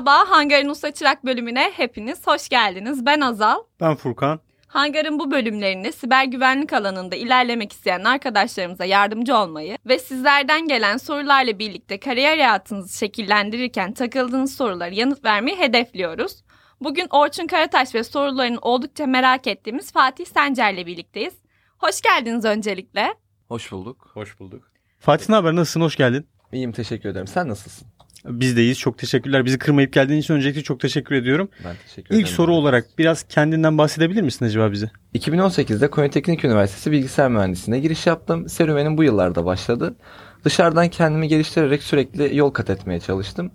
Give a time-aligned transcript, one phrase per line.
[0.00, 3.06] Merhaba, Hangar'ın Usta Çırak bölümüne hepiniz hoş geldiniz.
[3.06, 3.58] Ben Azal.
[3.80, 4.40] Ben Furkan.
[4.66, 11.58] Hangar'ın bu bölümlerinde siber güvenlik alanında ilerlemek isteyen arkadaşlarımıza yardımcı olmayı ve sizlerden gelen sorularla
[11.58, 16.44] birlikte kariyer hayatınızı şekillendirirken takıldığınız soruları yanıt vermeyi hedefliyoruz.
[16.80, 21.34] Bugün Orçun Karataş ve sorularını oldukça merak ettiğimiz Fatih Sencer'le birlikteyiz.
[21.78, 23.14] Hoş geldiniz öncelikle.
[23.48, 24.10] Hoş bulduk.
[24.14, 24.62] Hoş bulduk.
[25.00, 25.56] Fatih ne haber?
[25.56, 25.80] Nasılsın?
[25.80, 26.28] Hoş geldin.
[26.52, 27.26] İyiyim teşekkür ederim.
[27.26, 27.88] Sen nasılsın?
[28.24, 28.78] Biz deyiz.
[28.78, 29.44] Çok teşekkürler.
[29.44, 31.48] Bizi kırmayıp geldiğin için öncelikle çok teşekkür ediyorum.
[31.64, 32.20] Ben teşekkür ederim.
[32.20, 34.90] İlk soru olarak biraz kendinden bahsedebilir misin acaba bize?
[35.14, 38.48] 2018'de Konya Teknik Üniversitesi Bilgisayar Mühendisliğine giriş yaptım.
[38.48, 39.96] Serüvenim bu yıllarda başladı.
[40.44, 43.50] Dışarıdan kendimi geliştirerek sürekli yol kat etmeye çalıştım.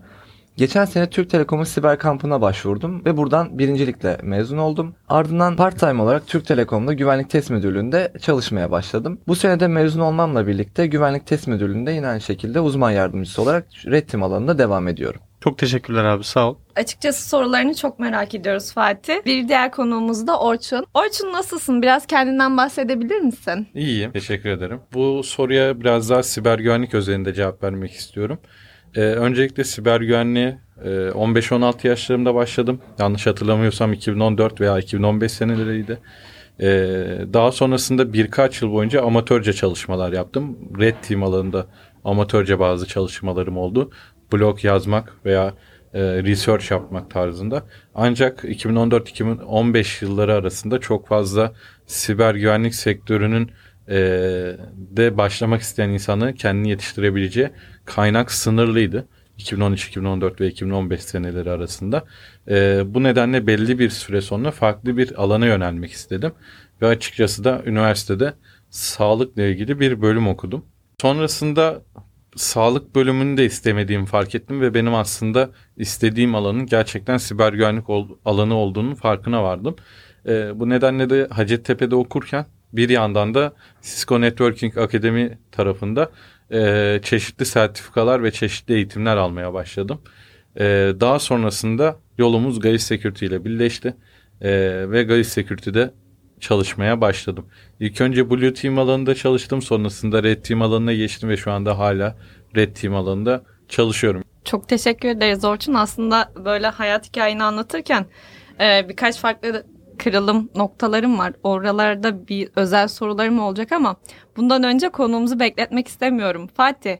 [0.57, 4.95] Geçen sene Türk Telekom'un siber kampına başvurdum ve buradan birincilikle mezun oldum.
[5.09, 9.19] Ardından part-time olarak Türk Telekom'da güvenlik test müdürlüğünde çalışmaya başladım.
[9.27, 14.07] Bu senede mezun olmamla birlikte güvenlik test müdürlüğünde yine aynı şekilde uzman yardımcısı olarak Red
[14.07, 15.21] Team alanında devam ediyorum.
[15.43, 16.23] Çok teşekkürler abi.
[16.23, 16.55] Sağ ol.
[16.75, 19.15] Açıkçası sorularını çok merak ediyoruz Fatih.
[19.25, 20.85] Bir diğer konuğumuz da Orçun.
[20.93, 21.81] Orçun nasılsın?
[21.81, 23.67] Biraz kendinden bahsedebilir misin?
[23.73, 24.11] İyiyim.
[24.11, 24.79] Teşekkür ederim.
[24.93, 28.39] Bu soruya biraz daha siber güvenlik özelinde cevap vermek istiyorum.
[28.95, 32.81] Ee, öncelikle siber güvenliğe e, 15-16 yaşlarımda başladım.
[32.99, 35.99] Yanlış hatırlamıyorsam 2014 veya 2015 seneleriydi.
[36.59, 36.67] Ee,
[37.33, 40.57] daha sonrasında birkaç yıl boyunca amatörce çalışmalar yaptım.
[40.79, 41.67] Red Team alanında
[42.03, 43.91] amatörce bazı çalışmalarım oldu.
[44.33, 45.53] Blog yazmak veya
[45.93, 47.63] e, research yapmak tarzında.
[47.95, 51.53] Ancak 2014-2015 yılları arasında çok fazla
[51.85, 53.51] siber güvenlik sektörünün
[53.89, 53.97] e,
[54.75, 57.49] de başlamak isteyen insanı kendini yetiştirebileceği
[57.85, 59.07] kaynak sınırlıydı.
[59.37, 62.05] 2013, 2014 ve 2015 seneleri arasında.
[62.49, 66.31] E, bu nedenle belli bir süre sonra farklı bir alana yönelmek istedim.
[66.81, 68.33] Ve açıkçası da üniversitede
[68.69, 70.65] sağlıkla ilgili bir bölüm okudum.
[71.01, 71.81] Sonrasında
[72.35, 78.09] sağlık bölümünü de istemediğimi fark ettim ve benim aslında istediğim alanın gerçekten siber güvenlik ol,
[78.25, 79.75] alanı olduğunun farkına vardım.
[80.25, 86.11] E, bu nedenle de Hacettepe'de okurken bir yandan da Cisco Networking Akademi tarafında
[86.51, 90.01] e, çeşitli sertifikalar ve çeşitli eğitimler almaya başladım.
[90.59, 90.63] E,
[90.99, 93.95] daha sonrasında yolumuz Gayis Security ile birleşti
[94.41, 94.51] e,
[94.91, 95.91] ve Gayis Security'de
[96.39, 97.45] çalışmaya başladım.
[97.79, 99.61] İlk önce Blue Team alanında çalıştım.
[99.61, 102.15] Sonrasında Red Team alanına geçtim ve şu anda hala
[102.55, 104.23] Red Team alanında çalışıyorum.
[104.45, 105.73] Çok teşekkür ederiz Orçun.
[105.73, 108.05] Aslında böyle hayat hikayeni anlatırken
[108.59, 109.65] e, birkaç farklı
[109.97, 111.33] kırılım noktalarım var.
[111.43, 113.95] Oralarda bir özel sorularım olacak ama
[114.37, 116.47] bundan önce konuğumuzu bekletmek istemiyorum.
[116.57, 116.97] Fatih,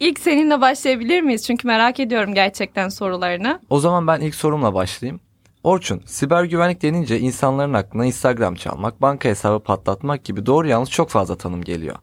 [0.00, 1.46] ilk seninle başlayabilir miyiz?
[1.46, 3.60] Çünkü merak ediyorum gerçekten sorularını.
[3.70, 5.20] O zaman ben ilk sorumla başlayayım.
[5.62, 11.10] Orçun, siber güvenlik denince insanların aklına Instagram çalmak, banka hesabı patlatmak gibi doğru yanlış çok
[11.10, 11.96] fazla tanım geliyor.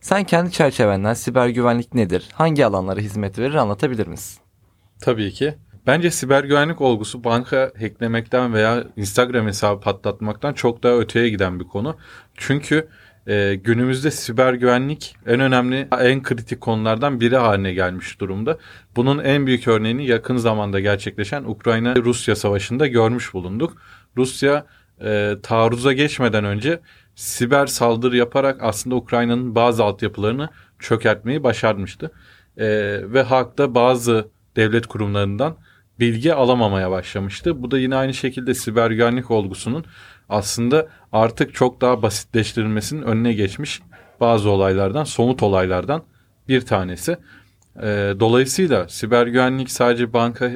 [0.00, 4.40] Sen kendi çerçevenden siber güvenlik nedir, hangi alanlara hizmet verir anlatabilir misin?
[5.00, 5.54] Tabii ki.
[5.86, 11.64] Bence siber güvenlik olgusu banka hacklemekten veya Instagram hesabı patlatmaktan çok daha öteye giden bir
[11.64, 11.96] konu.
[12.34, 12.88] Çünkü
[13.26, 18.58] e, günümüzde siber güvenlik en önemli, en kritik konulardan biri haline gelmiş durumda.
[18.96, 23.76] Bunun en büyük örneğini yakın zamanda gerçekleşen Ukrayna-Rusya savaşında görmüş bulunduk.
[24.16, 24.66] Rusya
[25.04, 26.80] e, taarruza geçmeden önce
[27.14, 30.48] siber saldırı yaparak aslında Ukrayna'nın bazı altyapılarını
[30.78, 32.10] çökertmeyi başarmıştı.
[32.56, 32.66] E,
[33.12, 35.56] ve halkta bazı devlet kurumlarından
[36.00, 37.62] bilgi alamamaya başlamıştı.
[37.62, 39.84] Bu da yine aynı şekilde siber güvenlik olgusunun
[40.28, 43.80] aslında artık çok daha basitleştirilmesinin önüne geçmiş
[44.20, 46.02] bazı olaylardan, somut olaylardan
[46.48, 47.16] bir tanesi.
[47.76, 50.50] E, dolayısıyla siber güvenlik sadece banka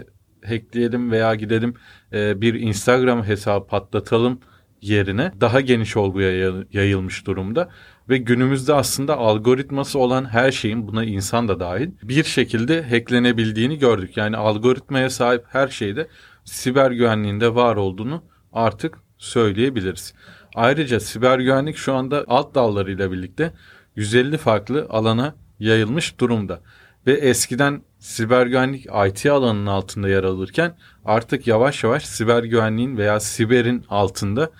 [0.46, 1.74] hackleyelim veya gidelim
[2.12, 4.40] e, bir Instagram hesabı patlatalım
[4.80, 7.68] yerine daha geniş olguya yayılmış durumda
[8.08, 14.16] ve günümüzde aslında algoritması olan her şeyin buna insan da dahil bir şekilde hacklenebildiğini gördük.
[14.16, 16.08] Yani algoritmaya sahip her şeyde
[16.44, 20.14] siber güvenliğinde var olduğunu artık söyleyebiliriz.
[20.54, 23.52] Ayrıca siber güvenlik şu anda alt dallarıyla birlikte
[23.96, 26.60] 150 farklı alana yayılmış durumda.
[27.06, 33.20] Ve eskiden siber güvenlik IT alanının altında yer alırken artık yavaş yavaş siber güvenliğin veya
[33.20, 34.50] siberin altında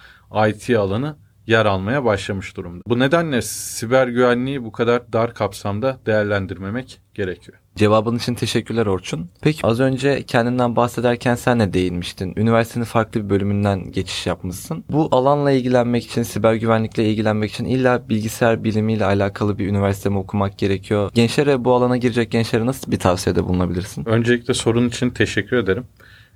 [0.48, 2.82] IT alanı yer almaya başlamış durumda.
[2.86, 7.58] Bu nedenle siber güvenliği bu kadar dar kapsamda değerlendirmemek gerekiyor.
[7.76, 9.30] Cevabın için teşekkürler Orçun.
[9.42, 12.34] Peki az önce kendinden bahsederken sen de değinmiştin.
[12.36, 14.84] Üniversitenin farklı bir bölümünden geçiş yapmışsın.
[14.90, 20.18] Bu alanla ilgilenmek için, siber güvenlikle ilgilenmek için illa bilgisayar bilimiyle alakalı bir üniversite mi
[20.18, 21.10] okumak gerekiyor?
[21.14, 24.04] Gençlere bu alana girecek gençlere nasıl bir tavsiyede bulunabilirsin?
[24.04, 25.84] Öncelikle sorun için teşekkür ederim.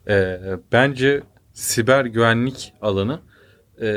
[0.08, 0.38] Ee,
[0.72, 1.22] bence
[1.52, 3.20] siber güvenlik alanı
[3.82, 3.90] e,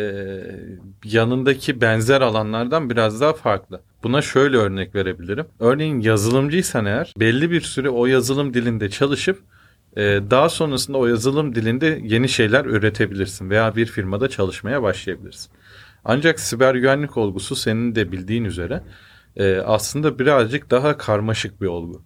[1.04, 3.82] yanındaki benzer alanlardan biraz daha farklı.
[4.04, 5.46] Buna şöyle örnek verebilirim.
[5.60, 9.40] Örneğin yazılımcıysan eğer belli bir süre o yazılım dilinde çalışıp
[9.98, 15.52] e, daha sonrasında o yazılım dilinde yeni şeyler üretebilirsin veya bir firmada çalışmaya başlayabilirsin.
[16.06, 18.84] Ancak siber güvenlik olgusu senin de bildiğin üzere
[19.36, 22.02] e, aslında birazcık daha karmaşık bir olgu.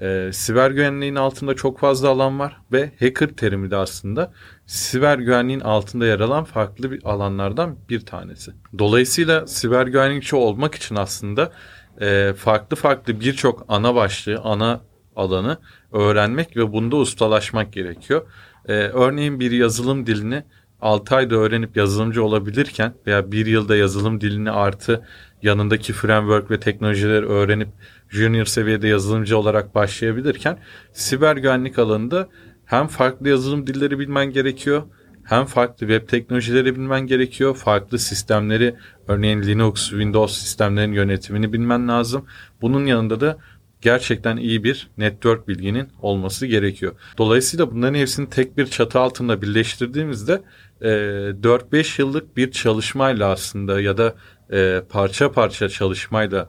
[0.00, 4.32] E, siber güvenliğin altında çok fazla alan var ve hacker terimi de aslında
[4.66, 8.52] siber güvenliğin altında yer alan farklı bir alanlardan bir tanesi.
[8.78, 11.52] Dolayısıyla siber güvenlikçi olmak için aslında
[12.00, 14.80] e, farklı farklı birçok ana başlığı, ana
[15.16, 15.58] alanı
[15.92, 18.26] öğrenmek ve bunda ustalaşmak gerekiyor.
[18.68, 20.42] E, örneğin bir yazılım dilini
[20.80, 25.06] 6 ayda öğrenip yazılımcı olabilirken veya bir yılda yazılım dilini artı
[25.42, 27.68] yanındaki framework ve teknolojileri öğrenip
[28.14, 30.58] junior seviyede yazılımcı olarak başlayabilirken
[30.92, 32.28] siber güvenlik alanında
[32.64, 34.82] hem farklı yazılım dilleri bilmen gerekiyor
[35.24, 37.54] hem farklı web teknolojileri bilmen gerekiyor.
[37.54, 38.74] Farklı sistemleri
[39.08, 42.24] örneğin Linux, Windows sistemlerin yönetimini bilmen lazım.
[42.60, 43.38] Bunun yanında da
[43.80, 46.92] gerçekten iyi bir network bilginin olması gerekiyor.
[47.18, 50.42] Dolayısıyla bunların hepsini tek bir çatı altında birleştirdiğimizde
[50.80, 54.14] e, 4-5 yıllık bir çalışmayla aslında ya da
[54.52, 56.48] e, parça parça çalışmayla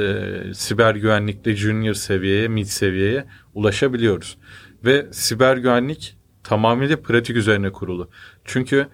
[0.00, 3.24] e, siber güvenlikte junior seviyeye, mid seviyeye
[3.54, 4.38] ulaşabiliyoruz.
[4.84, 8.10] Ve siber güvenlik tamamıyla pratik üzerine kurulu.
[8.44, 8.86] Çünkü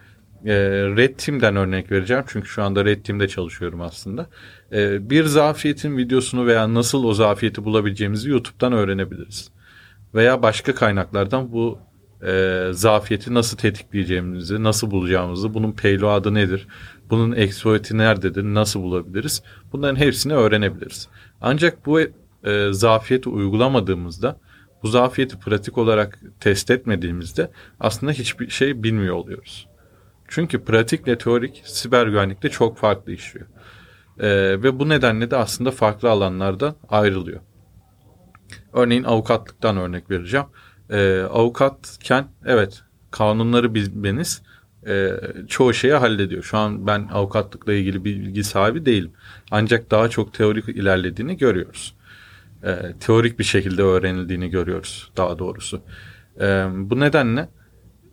[0.44, 0.54] e,
[0.96, 2.24] Red Team'den örnek vereceğim.
[2.26, 4.26] Çünkü şu anda Red Team'de çalışıyorum aslında.
[4.72, 9.50] E, bir zafiyetin videosunu veya nasıl o zafiyeti bulabileceğimizi YouTube'dan öğrenebiliriz.
[10.14, 11.78] Veya başka kaynaklardan bu
[12.26, 16.68] e, zafiyeti nasıl tetikleyeceğimizi, nasıl bulacağımızı, bunun payload'ı nedir,
[17.10, 19.42] bunun exploit'i nerededir, nasıl bulabiliriz?
[19.72, 21.08] Bunların hepsini öğrenebiliriz.
[21.40, 22.08] Ancak bu e,
[22.70, 24.40] zafiyeti uygulamadığımızda,
[24.82, 27.50] bu zafiyeti pratik olarak test etmediğimizde
[27.80, 29.68] aslında hiçbir şey bilmiyor oluyoruz.
[30.28, 33.46] Çünkü pratikle teorik siber güvenlikte çok farklı işliyor.
[34.20, 34.28] Ee,
[34.62, 37.40] ve bu nedenle de aslında farklı alanlarda ayrılıyor.
[38.72, 40.46] Örneğin avukatlıktan örnek vereceğim.
[40.90, 44.42] Ee, avukatken evet kanunları bilmeniz
[44.86, 45.12] e,
[45.48, 46.42] çoğu şeyi hallediyor.
[46.42, 49.12] Şu an ben avukatlıkla ilgili bilgi sahibi değilim.
[49.50, 51.94] Ancak daha çok teorik ilerlediğini görüyoruz.
[52.64, 55.80] E, teorik bir şekilde öğrenildiğini görüyoruz daha doğrusu.
[56.40, 57.48] E, bu nedenle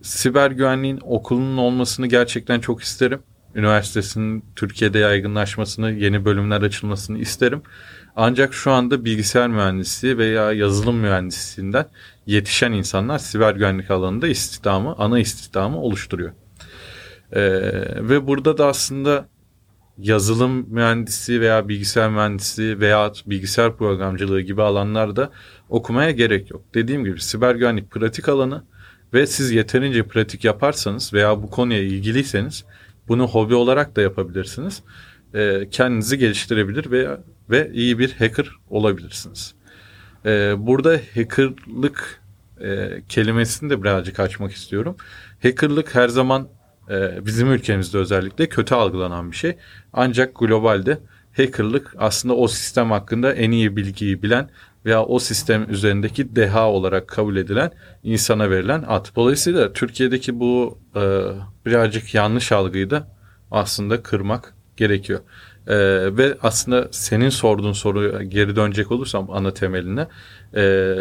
[0.02, 3.20] siber güvenliğin okulunun olmasını gerçekten çok isterim.
[3.54, 7.62] Üniversitesinin Türkiye'de yaygınlaşmasını, yeni bölümler açılmasını isterim.
[8.16, 11.86] Ancak şu anda bilgisayar mühendisliği veya yazılım mühendisliğinden
[12.26, 16.32] yetişen insanlar siber güvenlik alanında istihdamı, ana istihdamı oluşturuyor.
[17.32, 17.40] Ee,
[18.08, 19.28] ve burada da aslında
[19.98, 25.30] yazılım mühendisi veya bilgisayar mühendisi veya bilgisayar programcılığı gibi alanlarda
[25.68, 26.62] okumaya gerek yok.
[26.74, 28.64] Dediğim gibi siber güvenlik pratik alanı
[29.14, 32.64] ve siz yeterince pratik yaparsanız veya bu konuya ilgiliyseniz
[33.08, 34.82] bunu hobi olarak da yapabilirsiniz.
[35.34, 37.18] E, kendinizi geliştirebilir ve
[37.50, 39.55] ve iyi bir hacker olabilirsiniz.
[40.26, 42.20] E, burada hackerlık
[42.60, 44.96] e, kelimesini de birazcık açmak istiyorum.
[45.42, 46.48] Hackerlık her zaman
[46.90, 49.56] e, bizim ülkemizde özellikle kötü algılanan bir şey.
[49.92, 50.98] Ancak globalde
[51.36, 54.50] hackerlık aslında o sistem hakkında en iyi bilgiyi bilen
[54.84, 57.70] veya o sistem üzerindeki deha olarak kabul edilen
[58.02, 59.06] insana verilen ad.
[59.16, 61.00] Dolayısıyla Türkiye'deki bu e,
[61.66, 63.08] birazcık yanlış algıyı da
[63.50, 65.20] aslında kırmak gerekiyor.
[65.66, 65.76] E,
[66.16, 70.08] ve aslında senin sorduğun soruya geri dönecek olursam ana temeline
[70.56, 70.94] e,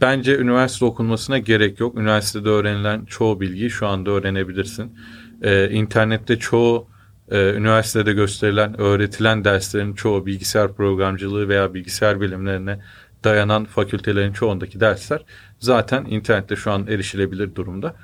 [0.00, 1.98] bence üniversite okunmasına gerek yok.
[1.98, 4.98] Üniversitede öğrenilen çoğu bilgiyi şu anda öğrenebilirsin.
[5.42, 6.88] E, internette çoğu
[7.30, 12.78] e, üniversitede gösterilen, öğretilen derslerin çoğu bilgisayar programcılığı veya bilgisayar bilimlerine
[13.24, 15.24] dayanan fakültelerin çoğundaki dersler
[15.58, 17.96] zaten internette şu an erişilebilir durumda.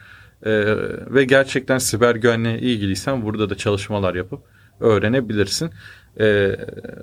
[0.46, 0.64] Ee,
[1.14, 4.40] ve gerçekten siber güvenliğe ilgiliysen burada da çalışmalar yapıp
[4.82, 5.70] öğrenebilirsin.
[6.20, 6.56] Ee,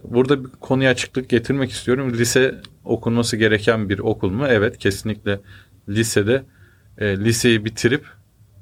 [0.03, 2.13] burada bir konuya açıklık getirmek istiyorum.
[2.13, 4.45] Lise okunması gereken bir okul mu?
[4.47, 5.39] Evet kesinlikle
[5.89, 6.43] lisede
[6.97, 8.05] e, liseyi bitirip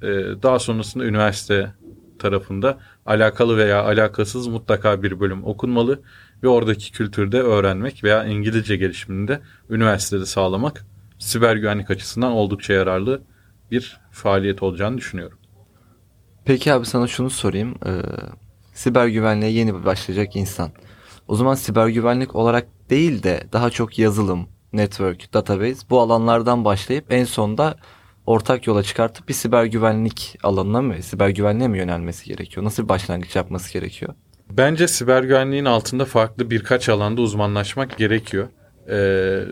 [0.01, 0.07] e,
[0.43, 1.71] daha sonrasında üniversite
[2.19, 6.00] tarafında alakalı veya alakasız mutlaka bir bölüm okunmalı
[6.43, 10.86] ve oradaki kültürde öğrenmek veya İngilizce gelişimini de üniversitede sağlamak
[11.19, 13.21] siber güvenlik açısından oldukça yararlı
[13.71, 15.38] bir faaliyet olacağını düşünüyorum.
[16.45, 17.75] Peki abi sana şunu sorayım.
[17.86, 17.91] Ee,
[18.77, 20.72] siber güvenliğe yeni başlayacak insan.
[21.27, 27.05] O zaman siber güvenlik olarak değil de daha çok yazılım, network, database bu alanlardan başlayıp
[27.10, 27.77] en sonda
[28.25, 32.65] ortak yola çıkartıp bir siber güvenlik alanına mı, siber güvenliğe mi yönelmesi gerekiyor?
[32.65, 34.13] Nasıl bir başlangıç yapması gerekiyor?
[34.50, 38.48] Bence siber güvenliğin altında farklı birkaç alanda uzmanlaşmak gerekiyor.
[38.89, 38.93] Ee,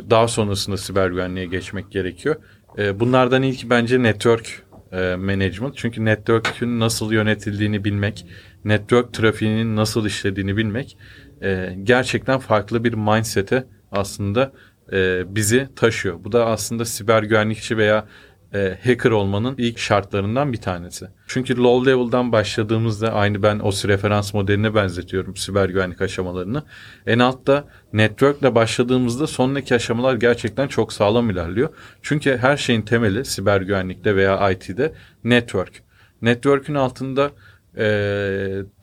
[0.09, 2.35] daha sonrasında siber güvenliğe geçmek gerekiyor.
[2.77, 5.77] Ee, bunlardan ilk bence network e, management.
[5.77, 8.25] Çünkü network'ün nasıl yönetildiğini bilmek,
[8.65, 10.97] network trafiğinin nasıl işlediğini bilmek
[11.41, 14.51] e, gerçekten farklı bir mindset'e aslında
[14.91, 16.23] e, bizi taşıyor.
[16.23, 18.05] Bu da aslında siber güvenlikçi veya
[18.53, 21.07] e, hacker olmanın ilk şartlarından bir tanesi.
[21.27, 26.63] Çünkü low level'dan başladığımızda aynı ben o referans modeline benzetiyorum siber güvenlik aşamalarını.
[27.07, 31.69] En altta network'le başladığımızda sonraki aşamalar gerçekten çok sağlam ilerliyor.
[32.01, 34.93] Çünkü her şeyin temeli siber güvenlikte veya IT'de
[35.23, 35.83] network.
[36.21, 37.31] Network'ün altında
[37.77, 37.85] e,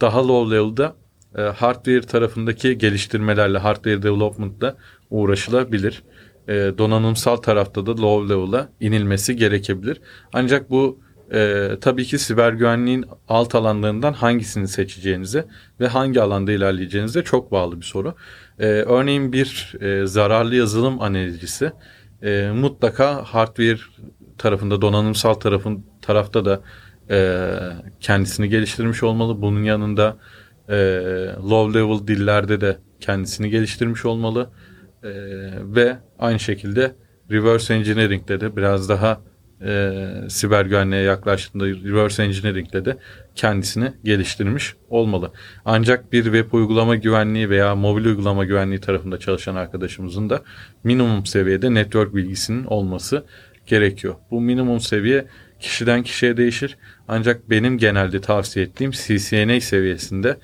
[0.01, 0.97] daha low level'da
[1.39, 4.77] e, hardware tarafındaki geliştirmelerle, hardware development'la
[5.11, 6.03] uğraşılabilir.
[6.49, 10.01] E, donanımsal tarafta da low level'a inilmesi gerekebilir.
[10.33, 10.99] Ancak bu
[11.33, 15.47] e, tabii ki siber güvenliğin alt alanlarından hangisini seçeceğinize
[15.81, 18.15] ve hangi alanda ilerleyeceğinize çok bağlı bir soru.
[18.59, 21.73] E, örneğin bir e, zararlı yazılım analizcisi
[22.23, 23.81] e, mutlaka hardware
[24.39, 26.61] tarafında, donanımsal tarafın tarafta da
[27.13, 27.59] e,
[28.01, 29.43] kendisini geliştirmiş olmalı.
[29.43, 30.17] Bunun yanında
[30.69, 30.77] e,
[31.51, 34.51] low level dillerde de kendisini geliştirmiş olmalı.
[35.03, 35.11] E,
[35.63, 36.95] ve aynı şekilde
[37.31, 39.21] reverse engineering'de de biraz daha
[39.65, 39.93] e,
[40.29, 42.97] siber güvenliğe yaklaştığında reverse engineering'de de
[43.35, 45.33] kendisini geliştirmiş olmalı.
[45.65, 50.43] Ancak bir web uygulama güvenliği veya mobil uygulama güvenliği tarafında çalışan arkadaşımızın da
[50.85, 53.25] minimum seviyede network bilgisinin olması
[53.67, 54.15] gerekiyor.
[54.31, 55.27] Bu minimum seviye
[55.61, 56.79] kişiden kişiye değişir.
[57.09, 60.37] Ancak benim genelde tavsiye ettiğim CCNA seviyesinde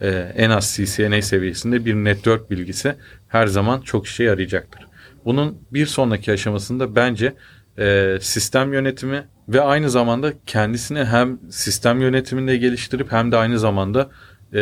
[0.00, 2.94] e, en az CCNA seviyesinde bir network bilgisi
[3.28, 4.86] her zaman çok işe yarayacaktır.
[5.24, 7.34] Bunun bir sonraki aşamasında bence
[7.78, 14.10] e, sistem yönetimi ve aynı zamanda kendisini hem sistem yönetiminde geliştirip hem de aynı zamanda
[14.52, 14.60] e,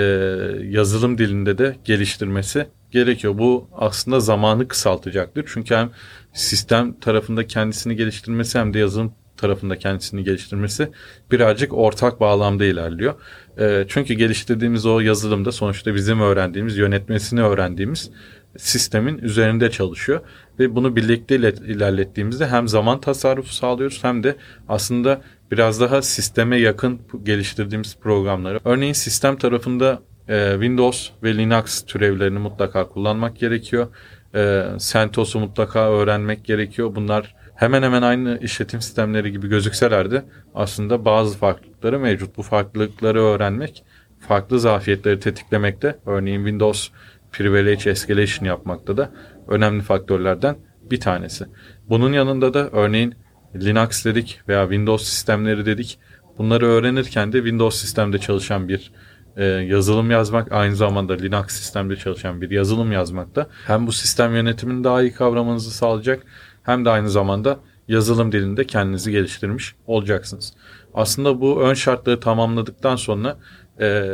[0.63, 3.39] yazılım dilinde de geliştirmesi gerekiyor.
[3.39, 5.51] Bu aslında zamanı kısaltacaktır.
[5.53, 5.91] Çünkü hem
[6.33, 10.89] sistem tarafında kendisini geliştirmesi hem de yazılım tarafında kendisini geliştirmesi
[11.31, 13.15] birazcık ortak bağlamda ilerliyor.
[13.59, 18.11] E, çünkü geliştirdiğimiz o yazılımda sonuçta bizim öğrendiğimiz, yönetmesini öğrendiğimiz
[18.57, 20.21] sistemin üzerinde çalışıyor
[20.59, 24.37] ve bunu birlikte ilerlettiğimizde hem zaman tasarrufu sağlıyoruz hem de
[24.69, 25.21] aslında
[25.51, 28.61] biraz daha sisteme yakın geliştirdiğimiz programları.
[28.65, 33.87] Örneğin sistem tarafında e, Windows ve Linux türevlerini mutlaka kullanmak gerekiyor.
[34.35, 36.95] E, CentOS'u mutlaka öğrenmek gerekiyor.
[36.95, 42.37] Bunlar hemen hemen aynı işletim sistemleri gibi gözükseler de aslında bazı farklılıkları mevcut.
[42.37, 43.85] Bu farklılıkları öğrenmek
[44.21, 45.99] farklı zafiyetleri tetiklemekte.
[46.07, 46.89] Örneğin Windows
[47.33, 49.11] privilege escalation yapmakta da
[49.49, 50.57] önemli faktörlerden
[50.91, 51.45] bir tanesi.
[51.89, 53.15] Bunun yanında da örneğin
[53.55, 55.99] Linux dedik veya Windows sistemleri dedik.
[56.39, 58.93] Bunları öğrenirken de Windows sistemde çalışan bir
[59.37, 64.35] e, yazılım yazmak aynı zamanda Linux sistemde çalışan bir yazılım yazmak da hem bu sistem
[64.35, 66.23] yönetimini daha iyi kavramanızı sağlayacak
[66.63, 70.53] hem de aynı zamanda yazılım dilinde kendinizi geliştirmiş olacaksınız.
[70.95, 73.37] Aslında bu ön şartları tamamladıktan sonra
[73.81, 74.09] e,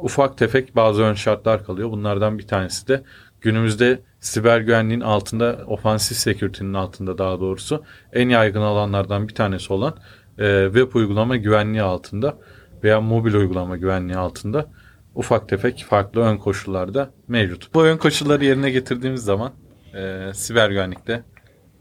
[0.00, 1.90] ufak tefek bazı ön şartlar kalıyor.
[1.90, 3.02] Bunlardan bir tanesi de
[3.40, 9.94] günümüzde siber güvenliğin altında, ofansif security'nin altında daha doğrusu en yaygın alanlardan bir tanesi olan
[10.38, 12.38] e, web uygulama güvenliği altında
[12.84, 14.66] veya mobil uygulama güvenliği altında
[15.14, 17.74] ufak tefek farklı ön koşullarda mevcut.
[17.74, 19.52] Bu ön koşulları yerine getirdiğimiz zaman
[19.94, 21.22] e, siber güvenlikte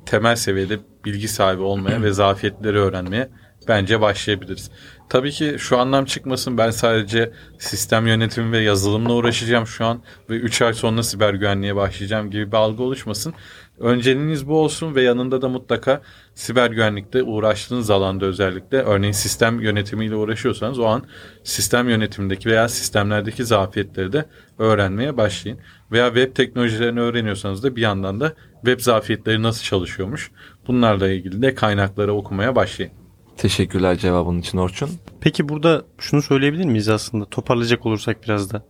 [0.08, 3.30] temel seviyede bilgi sahibi olmaya ve zafiyetleri öğrenmeye
[3.68, 4.72] bence başlayabiliriz.
[5.10, 10.36] Tabii ki şu anlam çıkmasın ben sadece sistem yönetimi ve yazılımla uğraşacağım şu an ve
[10.36, 13.34] 3 ay sonra siber güvenliğe başlayacağım gibi bir algı oluşmasın.
[13.80, 16.02] Önceliğiniz bu olsun ve yanında da mutlaka
[16.36, 21.04] siber güvenlikte uğraştığınız alanda özellikle örneğin sistem yönetimiyle uğraşıyorsanız o an
[21.44, 24.26] sistem yönetimindeki veya sistemlerdeki zafiyetleri de
[24.58, 25.60] öğrenmeye başlayın.
[25.92, 30.32] Veya web teknolojilerini öğreniyorsanız da bir yandan da web zafiyetleri nasıl çalışıyormuş
[30.68, 32.94] bunlarla ilgili de kaynakları okumaya başlayın.
[33.38, 34.90] Teşekkürler cevabın için Orçun.
[35.22, 38.66] Peki burada şunu söyleyebilir miyiz aslında toparlayacak olursak biraz da.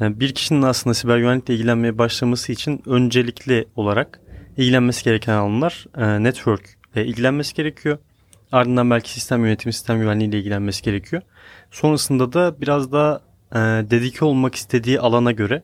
[0.00, 4.20] Yani bir kişinin aslında siber güvenlikle ilgilenmeye başlaması için öncelikli olarak
[4.58, 7.98] ilgilenmesi gereken alanlar e, network ile ilgilenmesi gerekiyor.
[8.52, 11.22] Ardından belki sistem yönetimi, sistem güvenliği ile ilgilenmesi gerekiyor.
[11.70, 13.20] Sonrasında da biraz daha
[13.52, 13.58] e,
[13.90, 15.62] dedike olmak istediği alana göre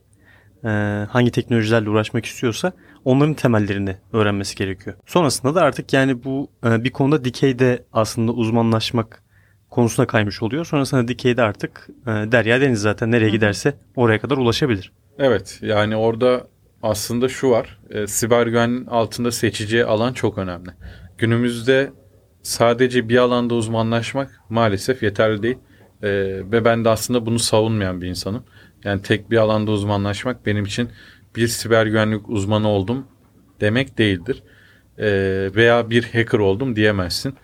[0.64, 0.68] e,
[1.10, 2.72] hangi teknolojilerle uğraşmak istiyorsa
[3.04, 4.96] onların temellerini öğrenmesi gerekiyor.
[5.06, 9.22] Sonrasında da artık yani bu e, bir konuda dikeyde aslında uzmanlaşmak
[9.70, 10.64] konusuna kaymış oluyor.
[10.64, 14.92] Sonrasında dikeyde artık e, derya deniz zaten nereye giderse oraya kadar ulaşabilir.
[15.18, 16.46] Evet yani orada
[16.84, 17.78] aslında şu var.
[17.90, 20.70] E, siber güvenliğin altında seçeceği alan çok önemli.
[21.18, 21.92] Günümüzde
[22.42, 25.58] sadece bir alanda uzmanlaşmak maalesef yeterli değil.
[26.02, 26.10] E,
[26.52, 28.44] ve ben de aslında bunu savunmayan bir insanım.
[28.84, 30.88] Yani tek bir alanda uzmanlaşmak benim için
[31.36, 33.06] bir siber güvenlik uzmanı oldum
[33.60, 34.42] demek değildir.
[34.98, 35.06] E,
[35.54, 37.34] veya bir hacker oldum diyemezsin.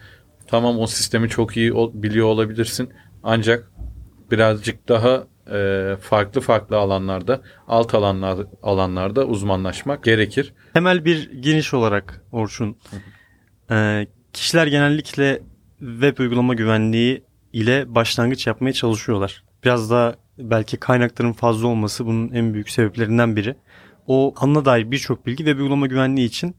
[0.46, 2.90] Tamam o sistemi çok iyi biliyor olabilirsin.
[3.22, 3.70] Ancak
[4.30, 10.52] birazcık daha e, farklı farklı alanlarda, alt alanlar alanlarda uzmanlaşmak gerekir.
[10.74, 12.76] Temel bir geniş olarak Orçun
[13.70, 15.42] e, kişiler genellikle
[15.78, 19.44] web uygulama güvenliği ile başlangıç yapmaya çalışıyorlar.
[19.64, 23.56] Biraz daha belki kaynakların fazla olması bunun en büyük sebeplerinden biri.
[24.06, 26.56] O anına dair birçok bilgi web uygulama güvenliği için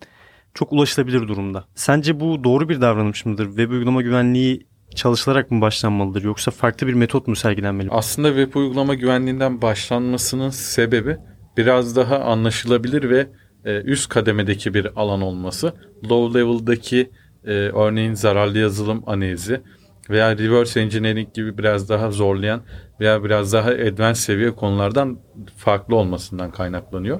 [0.53, 1.65] çok ulaşılabilir durumda.
[1.75, 3.47] Sence bu doğru bir davranış mıdır?
[3.47, 7.89] Web uygulama güvenliği çalışılarak mı başlanmalıdır yoksa farklı bir metot mu sergilenmeli?
[7.91, 11.17] Aslında web uygulama güvenliğinden başlanmasının sebebi
[11.57, 13.27] biraz daha anlaşılabilir ve
[13.65, 15.73] e, üst kademedeki bir alan olması.
[16.09, 17.11] Low level'daki
[17.45, 19.61] e, örneğin zararlı yazılım analizi
[20.09, 22.61] veya reverse engineering gibi biraz daha zorlayan
[22.99, 25.19] veya biraz daha advanced seviye konulardan
[25.57, 27.19] farklı olmasından kaynaklanıyor.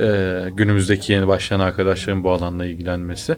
[0.00, 3.36] E, günümüzdeki yeni başlayan arkadaşların bu alanla ilgilenmesi.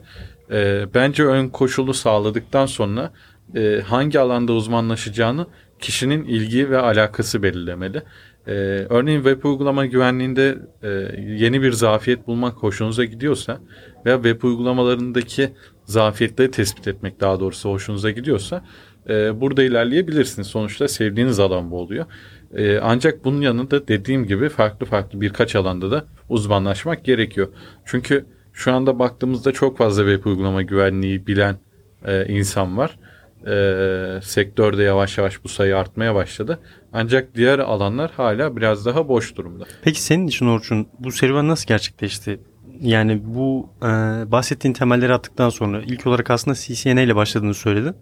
[0.51, 3.13] E, bence ön koşulu sağladıktan sonra
[3.55, 5.47] e, hangi alanda uzmanlaşacağını
[5.79, 8.03] kişinin ilgi ve alakası belirlemeli.
[8.47, 8.53] Ee,
[8.91, 10.89] örneğin web uygulama güvenliğinde e,
[11.23, 13.61] yeni bir zafiyet bulmak hoşunuza gidiyorsa
[14.07, 15.51] veya web uygulamalarındaki
[15.85, 18.65] zafiyetleri tespit etmek daha doğrusu hoşunuza gidiyorsa
[19.09, 20.47] e, burada ilerleyebilirsiniz.
[20.47, 22.07] Sonuçta sevdiğiniz alan bu oluyor.
[22.55, 27.49] E, ancak bunun yanında dediğim gibi farklı farklı birkaç alanda da uzmanlaşmak gerekiyor.
[27.85, 31.57] Çünkü şu anda baktığımızda çok fazla web uygulama güvenliği bilen
[32.07, 32.99] e, insan var
[33.47, 36.61] e, sektörde yavaş yavaş bu sayı artmaya başladı.
[36.93, 39.65] Ancak diğer alanlar hala biraz daha boş durumda.
[39.83, 42.41] Peki senin için Orçun bu serüven nasıl gerçekleşti?
[42.81, 43.87] Yani bu e,
[44.33, 47.97] bahsettiğin temelleri attıktan sonra ilk olarak aslında CCNA ile başladığını söyledin.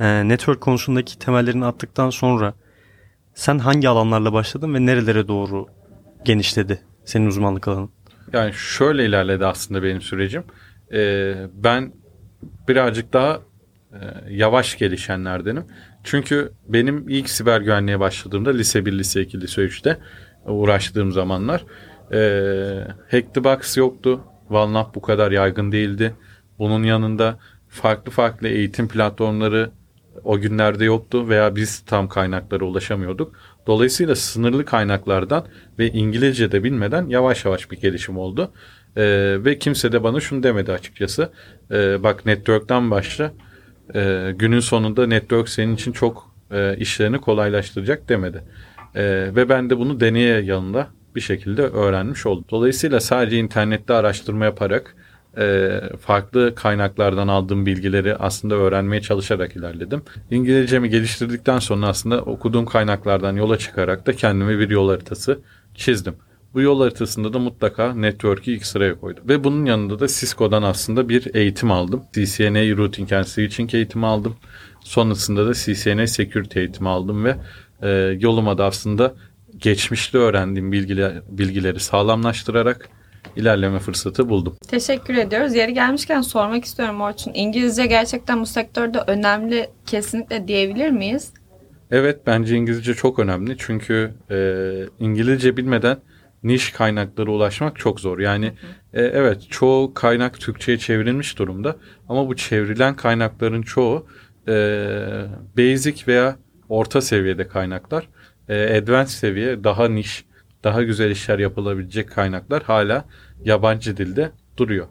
[0.00, 2.54] E, network konusundaki temellerini attıktan sonra
[3.34, 5.66] sen hangi alanlarla başladın ve nerelere doğru
[6.24, 7.90] genişledi senin uzmanlık alanın?
[8.32, 10.44] Yani şöyle ilerledi aslında benim sürecim.
[10.92, 11.92] E, ben
[12.68, 13.40] birazcık daha
[14.30, 15.64] yavaş gelişenlerdenim.
[16.04, 19.98] Çünkü benim ilk siber güvenliğe başladığımda lise 1, lise 2, lise 3'te
[20.46, 21.64] uğraştığım zamanlar
[22.12, 22.18] e,
[23.10, 24.20] Hack the Box yoktu.
[24.50, 26.14] OneUp bu kadar yaygın değildi.
[26.58, 29.70] Bunun yanında farklı farklı eğitim platformları
[30.24, 33.34] o günlerde yoktu veya biz tam kaynaklara ulaşamıyorduk.
[33.66, 35.46] Dolayısıyla sınırlı kaynaklardan
[35.78, 38.52] ve İngilizce de bilmeden yavaş yavaş bir gelişim oldu.
[38.96, 41.32] Ee, ve kimse de bana şunu demedi açıkçası.
[41.70, 43.32] Ee, bak network'ten başla
[43.94, 48.44] e, günün sonunda network senin için çok e, işlerini kolaylaştıracak demedi.
[48.94, 49.02] E,
[49.36, 52.44] ve ben de bunu deneye yanında bir şekilde öğrenmiş oldum.
[52.50, 54.96] Dolayısıyla sadece internette araştırma yaparak
[55.38, 60.02] e, farklı kaynaklardan aldığım bilgileri aslında öğrenmeye çalışarak ilerledim.
[60.30, 65.38] İngilizcemi geliştirdikten sonra aslında okuduğum kaynaklardan yola çıkarak da kendime bir yol haritası
[65.74, 66.14] çizdim.
[66.54, 69.24] Bu yol haritasında da mutlaka network'ü ilk sıraya koydum.
[69.28, 72.02] Ve bunun yanında da Cisco'dan aslında bir eğitim aldım.
[72.12, 74.36] CCNA Routing and Switching eğitimi aldım.
[74.80, 77.36] Sonrasında da CCNA Security eğitimi aldım ve
[77.82, 77.88] e,
[78.20, 79.14] yoluma da aslında
[79.56, 82.88] geçmişte öğrendiğim bilgiler, bilgileri sağlamlaştırarak
[83.36, 84.56] ilerleme fırsatı buldum.
[84.68, 85.54] Teşekkür ediyoruz.
[85.54, 87.32] Yeri gelmişken sormak istiyorum Orçun.
[87.34, 91.32] İngilizce gerçekten bu sektörde önemli kesinlikle diyebilir miyiz?
[91.90, 93.56] Evet bence İngilizce çok önemli.
[93.58, 94.36] Çünkü e,
[95.00, 95.96] İngilizce bilmeden
[96.42, 98.18] niş kaynaklara ulaşmak çok zor.
[98.18, 98.46] Yani
[98.92, 101.76] e, evet çoğu kaynak Türkçe'ye çevrilmiş durumda
[102.08, 104.06] ama bu çevrilen kaynakların çoğu
[104.48, 104.52] e,
[105.58, 106.36] basic veya
[106.68, 108.08] orta seviyede kaynaklar.
[108.48, 110.24] E, advanced seviye daha niş,
[110.64, 113.04] daha güzel işler yapılabilecek kaynaklar hala
[113.44, 114.86] yabancı dilde duruyor.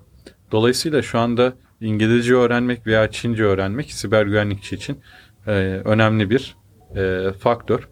[0.52, 5.00] Dolayısıyla şu anda İngilizce öğrenmek veya Çince öğrenmek siber güvenlikçi için
[5.48, 5.52] e,
[5.86, 6.56] önemli bir
[6.96, 7.90] e, faktör.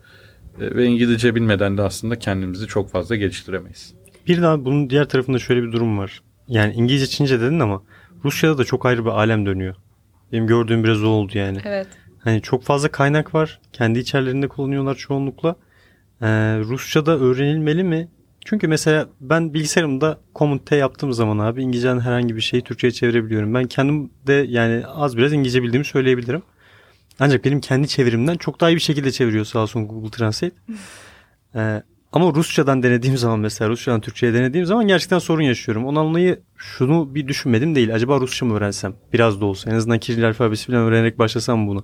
[0.60, 3.93] E, ve İngilizce bilmeden de aslında kendimizi çok fazla geliştiremeyiz.
[4.28, 6.22] Bir daha bunun diğer tarafında şöyle bir durum var.
[6.48, 7.84] Yani İngilizce Çince dedin ama
[8.26, 9.76] Rusya'da da çok ayrı bir alem dönüyor.
[10.32, 11.58] Benim gördüğüm biraz o oldu yani.
[11.65, 11.88] Evet.
[12.20, 13.60] Hani çok fazla kaynak var.
[13.74, 15.56] Kendi içerilerinde kullanıyorlar çoğunlukla.
[16.22, 16.28] Ee,
[16.60, 18.08] Rusça'da öğrenilmeli mi?
[18.46, 23.54] Çünkü mesela ben bilgisayarımda Command T yaptığım zaman abi İngilizce'den herhangi bir şeyi Türkçe'ye çevirebiliyorum.
[23.54, 26.41] Ben kendim de yani az biraz İngilizce bildiğimi söyleyebilirim.
[27.19, 30.56] Ancak benim kendi çevirimden çok daha iyi bir şekilde çeviriyor sağ olsun Google Translate.
[31.56, 35.86] Ee, ama Rusçadan denediğim zaman mesela Rusçadan Türkçe'ye denediğim zaman gerçekten sorun yaşıyorum.
[35.86, 37.95] Onu anlayı şunu bir düşünmedim değil.
[37.95, 38.93] Acaba Rusça mı öğrensem?
[39.13, 39.69] Biraz da olsa.
[39.71, 41.84] En azından Kiril alfabesi falan öğrenerek başlasam bunu.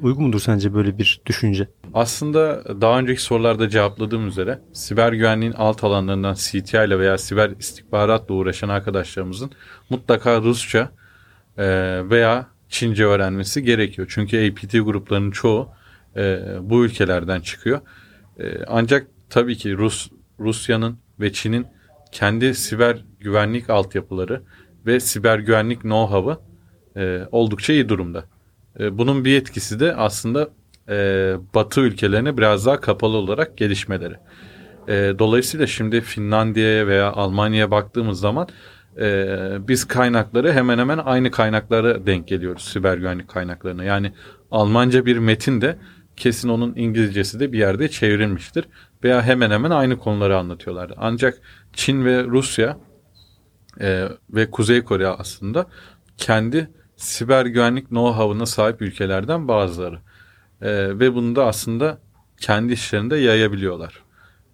[0.00, 1.68] Uygun mudur sence böyle bir düşünce?
[1.94, 8.34] Aslında daha önceki sorularda cevapladığım üzere siber güvenliğin alt alanlarından CTI ile veya siber istihbaratla
[8.34, 9.50] uğraşan arkadaşlarımızın
[9.90, 10.92] mutlaka Rusça
[11.58, 11.64] e,
[12.10, 14.08] veya Çince öğrenmesi gerekiyor.
[14.10, 15.68] Çünkü APT gruplarının çoğu
[16.16, 17.80] e, bu ülkelerden çıkıyor.
[18.38, 21.66] E, ancak tabii ki Rus Rusya'nın ve Çin'in
[22.12, 24.42] kendi siber güvenlik altyapıları
[24.86, 26.38] ve siber güvenlik know-how'ı
[26.96, 28.24] e, oldukça iyi durumda.
[28.80, 30.48] E, bunun bir etkisi de aslında
[30.88, 30.94] e,
[31.54, 34.14] Batı ülkelerine biraz daha kapalı olarak gelişmeleri.
[34.88, 38.48] E, dolayısıyla şimdi Finlandiya'ya veya Almanya'ya baktığımız zaman
[39.00, 39.36] e,
[39.68, 43.84] biz kaynakları hemen hemen aynı kaynaklara denk geliyoruz siber güvenlik kaynaklarına.
[43.84, 44.12] Yani
[44.50, 45.78] Almanca bir metin de
[46.16, 48.64] kesin onun İngilizcesi de bir yerde çevrilmiştir
[49.04, 50.92] veya hemen hemen aynı konuları anlatıyorlar.
[50.96, 51.38] Ancak
[51.72, 52.78] Çin ve Rusya
[53.80, 55.66] e, ve Kuzey Kore aslında
[56.16, 59.98] kendi siber güvenlik know-how'ına sahip ülkelerden bazıları.
[60.62, 61.98] E, ve bunu da aslında
[62.40, 64.02] kendi işlerinde yayabiliyorlar.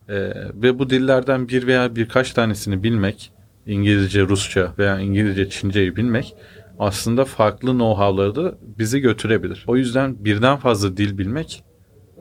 [0.09, 0.17] E,
[0.55, 3.33] ve bu dillerden bir veya birkaç tanesini bilmek,
[3.69, 6.35] İngilizce, Rusça veya İngilizce, Çince'yi bilmek
[6.79, 9.65] aslında farklı know-how'ları da bizi götürebilir.
[9.67, 11.65] O yüzden birden fazla dil bilmek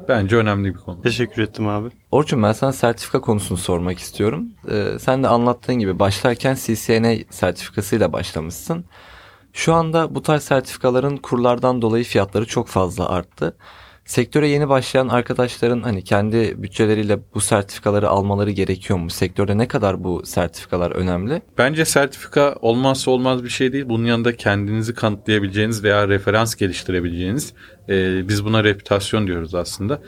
[0.08, 1.02] bence önemli bir konu.
[1.02, 1.90] Teşekkür ettim abi.
[2.12, 4.48] Orçun ben sana sertifika konusunu sormak istiyorum.
[4.72, 8.86] Ee, sen de anlattığın gibi başlarken CCNA sertifikasıyla başlamışsın.
[9.54, 13.58] Şu anda bu tarz sertifikaların kurlardan dolayı fiyatları çok fazla arttı.
[14.08, 19.10] Sektöre yeni başlayan arkadaşların hani kendi bütçeleriyle bu sertifikaları almaları gerekiyor mu?
[19.10, 21.42] Sektörde ne kadar bu sertifikalar önemli?
[21.58, 23.90] Bence sertifika olmazsa olmaz bir şey değil.
[23.90, 27.54] Bunun yanında kendinizi kanıtlayabileceğiniz veya referans geliştirebileceğiniz,
[27.90, 30.02] e, biz buna reputasyon diyoruz aslında.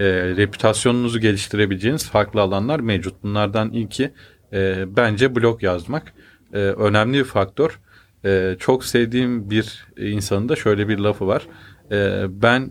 [0.00, 3.22] E, reputasyonunuzu geliştirebileceğiniz farklı alanlar mevcut.
[3.22, 4.12] Bunlardan ilki
[4.52, 6.14] e, bence blog yazmak.
[6.52, 7.80] E, önemli bir faktör.
[8.24, 11.46] E, çok sevdiğim bir insanın da şöyle bir lafı var.
[11.92, 12.70] E, ben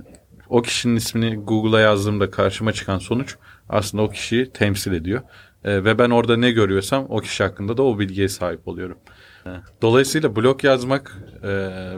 [0.56, 3.36] o kişinin ismini Google'a yazdığımda karşıma çıkan sonuç
[3.70, 5.22] aslında o kişiyi temsil ediyor.
[5.64, 8.98] E, ve ben orada ne görüyorsam o kişi hakkında da o bilgiye sahip oluyorum.
[9.46, 9.50] E,
[9.82, 11.50] dolayısıyla blog yazmak e,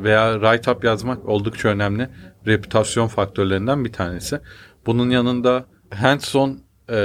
[0.04, 2.10] veya write-up yazmak oldukça önemli
[2.48, 4.39] reputasyon faktörlerinden bir tanesi.
[4.86, 5.65] Bunun yanında
[5.96, 6.98] hands-on e,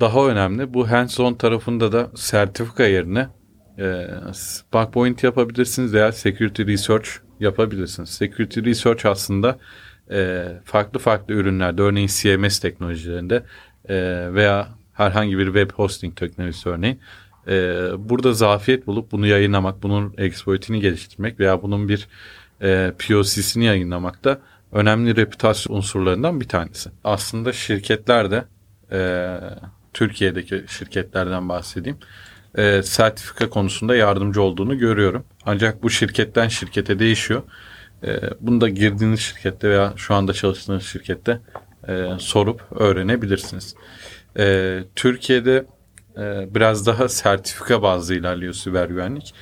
[0.00, 0.74] daha önemli.
[0.74, 3.28] Bu hands-on tarafında da sertifika yerine
[3.78, 4.08] e,
[4.72, 7.08] bug point yapabilirsiniz veya security research
[7.40, 8.10] yapabilirsiniz.
[8.10, 9.58] Security research aslında
[10.10, 13.42] e, farklı farklı ürünlerde örneğin CMS teknolojilerinde
[13.88, 13.94] e,
[14.34, 17.00] veya herhangi bir web hosting teknolojisi örneğin
[17.48, 22.08] e, burada zafiyet bulup bunu yayınlamak, bunun exploitini geliştirmek veya bunun bir
[22.62, 24.40] e, POC'sini yayınlamak da
[24.72, 26.90] önemli reputasyon unsurlarından bir tanesi.
[27.04, 28.44] Aslında şirketler de
[28.92, 29.38] e,
[29.92, 31.98] Türkiye'deki şirketlerden bahsedeyim.
[32.54, 35.24] E, sertifika konusunda yardımcı olduğunu görüyorum.
[35.46, 37.42] Ancak bu şirketten şirkete değişiyor.
[38.06, 41.40] E, bunu da girdiğiniz şirkette veya şu anda çalıştığınız şirkette
[41.88, 43.74] e, sorup öğrenebilirsiniz.
[44.38, 45.66] E, Türkiye'de
[46.18, 49.34] e, biraz daha sertifika bazlı ilerliyor siber güvenlik.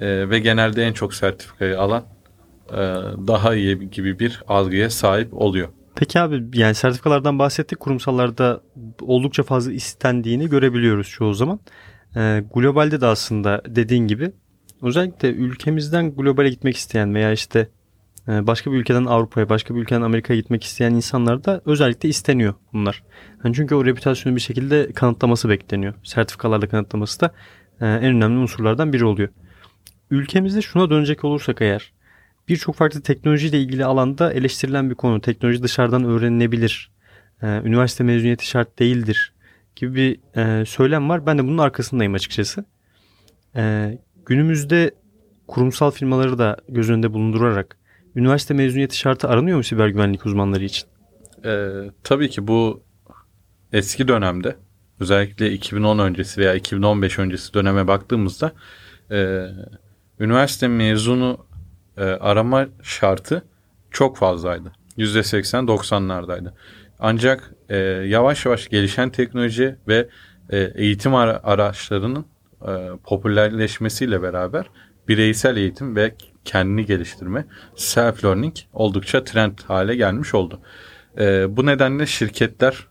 [0.00, 2.04] E, ve genelde en çok sertifikayı alan
[2.70, 2.76] e,
[3.26, 5.68] daha iyi gibi bir algıya sahip oluyor.
[5.94, 7.80] Peki abi yani sertifikalardan bahsettik.
[7.80, 8.60] Kurumsallarda
[9.00, 11.60] oldukça fazla istendiğini görebiliyoruz çoğu zaman.
[12.16, 14.32] E, globalde de aslında dediğin gibi
[14.82, 17.68] özellikle ülkemizden globale gitmek isteyen veya işte
[18.30, 23.02] başka bir ülkeden Avrupa'ya, başka bir ülkeden Amerika'ya gitmek isteyen insanlar da özellikle isteniyor bunlar.
[23.44, 25.94] Yani çünkü o reputasyonu bir şekilde kanıtlaması bekleniyor.
[26.04, 27.34] Sertifikalarla kanıtlaması da
[27.80, 29.28] e, en önemli unsurlardan biri oluyor.
[30.10, 31.92] Ülkemizde şuna dönecek olursak eğer
[32.48, 35.20] birçok farklı teknolojiyle ilgili alanda eleştirilen bir konu.
[35.20, 36.90] Teknoloji dışarıdan öğrenilebilir.
[37.42, 39.32] E, üniversite mezuniyeti şart değildir
[39.76, 40.20] gibi bir
[40.66, 41.26] söylem var.
[41.26, 42.64] Ben de bunun arkasındayım açıkçası.
[44.26, 44.90] Günümüzde
[45.46, 47.79] kurumsal firmaları da göz önünde bulundurarak
[48.16, 50.88] üniversite mezuniyeti şartı aranıyor mu siber güvenlik uzmanları için?
[51.44, 51.68] Ee,
[52.04, 52.82] tabii ki bu
[53.72, 54.56] eski dönemde
[55.00, 58.52] özellikle 2010 öncesi veya 2015 öncesi döneme baktığımızda
[59.10, 59.46] e,
[60.20, 61.46] üniversite mezunu
[61.96, 63.42] e, arama şartı
[63.90, 64.72] çok fazlaydı.
[64.98, 66.52] %80-90'lardaydı.
[66.98, 70.08] Ancak e, yavaş yavaş gelişen teknoloji ve
[70.50, 72.26] e, eğitim ara- araçlarının
[72.68, 72.72] e,
[73.04, 74.66] popülerleşmesiyle beraber
[75.08, 80.60] bireysel eğitim ve kendini geliştirme, self learning oldukça trend hale gelmiş oldu.
[81.18, 82.86] E, bu nedenle şirketler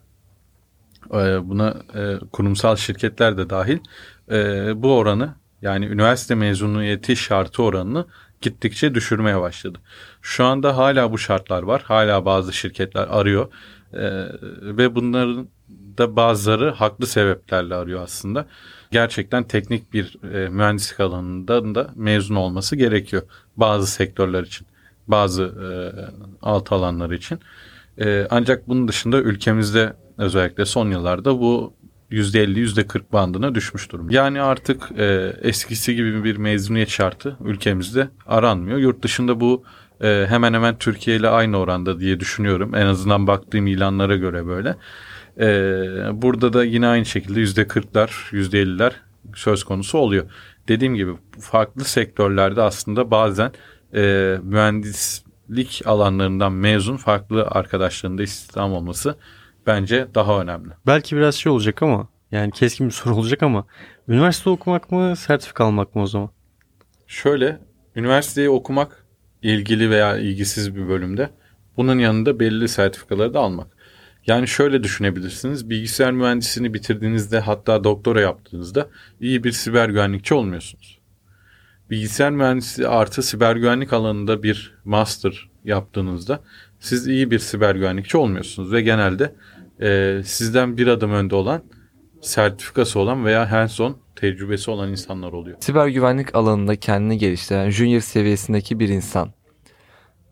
[1.14, 3.80] e, buna e, kurumsal şirketler de dahil
[4.32, 8.06] e, bu oranı yani üniversite mezuniyeti şartı oranını
[8.42, 9.78] gittikçe düşürmeye başladı.
[10.22, 11.82] Şu anda hala bu şartlar var.
[11.86, 13.52] Hala bazı şirketler arıyor
[13.94, 14.02] e,
[14.62, 15.48] ve bunların
[16.00, 18.46] da bazıları haklı sebeplerle arıyor aslında
[18.92, 23.22] gerçekten teknik bir e, mühendislik alanında da mezun olması gerekiyor.
[23.58, 24.68] Bazı sektörler için,
[25.08, 25.70] bazı e,
[26.42, 27.40] alt alanlar için.
[28.02, 31.74] E, ancak bunun dışında ülkemizde özellikle son yıllarda bu
[32.12, 34.10] %50 %40 bandına düşmüş durum.
[34.10, 38.78] Yani artık e, eskisi gibi bir mezuniyet şartı ülkemizde aranmıyor.
[38.78, 39.64] Yurt dışında bu
[40.02, 42.76] e, hemen hemen Türkiye ile aynı oranda diye düşünüyorum.
[42.76, 44.76] En azından baktığım ilanlara göre böyle.
[45.40, 48.96] Ee, burada da yine aynı şekilde yüzde kırklar, yüzde elliler
[49.36, 50.26] söz konusu oluyor.
[50.68, 53.52] Dediğim gibi farklı sektörlerde aslında bazen
[53.96, 59.16] e, mühendislik alanlarından mezun farklı arkadaşlarında istihdam olması
[59.68, 60.70] bence daha önemli.
[60.88, 63.66] Belki biraz şey olacak ama Yani keskin bir soru olacak ama
[64.08, 66.30] üniversite okumak mı, sertifika almak mı o zaman?
[67.08, 67.60] Şöyle,
[67.96, 69.06] üniversiteyi okumak
[69.42, 71.30] ilgili veya ilgisiz bir bölümde
[71.78, 73.68] bunun yanında belli sertifikaları da almak.
[74.28, 75.70] Yani şöyle düşünebilirsiniz.
[75.70, 78.88] Bilgisayar mühendisliğini bitirdiğinizde hatta doktora yaptığınızda
[79.22, 81.00] iyi bir siber güvenlikçi olmuyorsunuz.
[81.90, 86.42] Bilgisayar mühendisliği artı siber güvenlik alanında bir master yaptığınızda
[86.80, 89.36] siz iyi bir siber güvenlikçi olmuyorsunuz ve genelde
[89.82, 91.64] e, sizden bir adım önde olan
[92.22, 95.58] sertifikası olan veya hands-on tecrübesi olan insanlar oluyor.
[95.60, 99.34] Siber güvenlik alanında kendini geliştiren junior seviyesindeki bir insan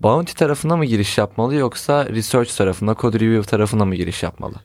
[0.01, 4.55] Bounty tarafına mı giriş yapmalı yoksa research tarafına, code review tarafına mı giriş yapmalı?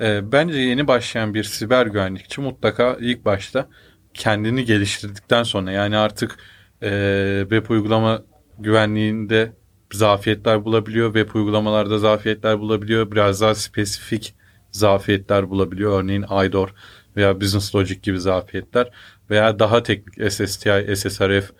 [0.00, 3.68] E, bence yeni başlayan bir siber güvenlikçi mutlaka ilk başta
[4.14, 6.38] kendini geliştirdikten sonra yani artık
[6.82, 8.22] e, web uygulama
[8.58, 9.52] güvenliğinde
[9.92, 14.34] zafiyetler bulabiliyor, web uygulamalarda zafiyetler bulabiliyor, biraz daha spesifik
[14.70, 16.02] zafiyetler bulabiliyor.
[16.02, 16.74] Örneğin IDOR
[17.16, 18.90] veya Business Logic gibi zafiyetler
[19.30, 21.50] veya daha teknik SSTI, SSRF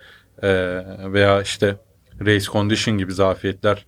[0.42, 0.50] e,
[1.12, 1.76] veya işte
[2.26, 3.86] Race Condition gibi zafiyetler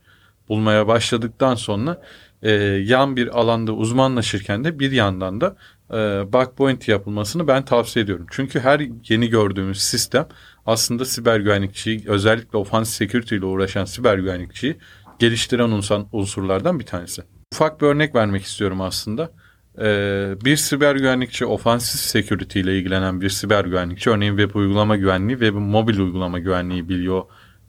[0.49, 2.03] bulmaya başladıktan sonra
[2.43, 2.51] e,
[2.87, 5.57] yan bir alanda uzmanlaşırken de bir yandan da
[5.91, 5.97] e,
[6.33, 8.27] bug point yapılmasını ben tavsiye ediyorum.
[8.31, 10.27] Çünkü her yeni gördüğümüz sistem
[10.67, 14.77] aslında siber güvenlikçiyi özellikle offensive security ile uğraşan siber güvenlikçiyi
[15.19, 17.23] geliştiren unsan, unsurlardan bir tanesi.
[17.55, 19.31] Ufak bir örnek vermek istiyorum aslında.
[19.79, 25.41] Ee, bir siber güvenlikçi offensive security ile ilgilenen bir siber güvenlikçi örneğin web uygulama güvenliği
[25.41, 27.23] ve mobil uygulama güvenliği biliyor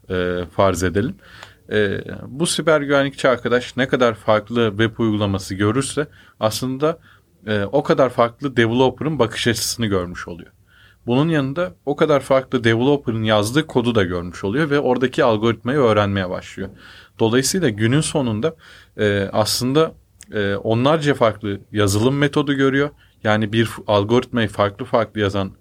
[0.09, 1.15] e, farz edelim.
[1.71, 6.07] E, bu siber güvenlikçi arkadaş ne kadar farklı web uygulaması görürse
[6.39, 6.99] aslında
[7.47, 10.51] e, o kadar farklı developer'ın bakış açısını görmüş oluyor.
[11.07, 16.29] Bunun yanında o kadar farklı developer'ın yazdığı kodu da görmüş oluyor ve oradaki algoritmayı öğrenmeye
[16.29, 16.69] başlıyor.
[17.19, 18.55] Dolayısıyla günün sonunda
[18.97, 19.91] e, aslında
[20.33, 22.89] e, onlarca farklı yazılım metodu görüyor.
[23.23, 25.51] Yani bir algoritmayı farklı farklı yazan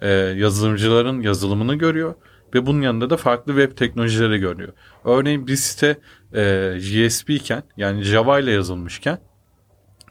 [0.00, 2.14] e, yazılımcıların yazılımını görüyor
[2.54, 4.72] ve bunun yanında da farklı web teknolojileri görüyor.
[5.04, 5.98] Örneğin bir site
[6.34, 9.18] e, iken yani Java ile yazılmışken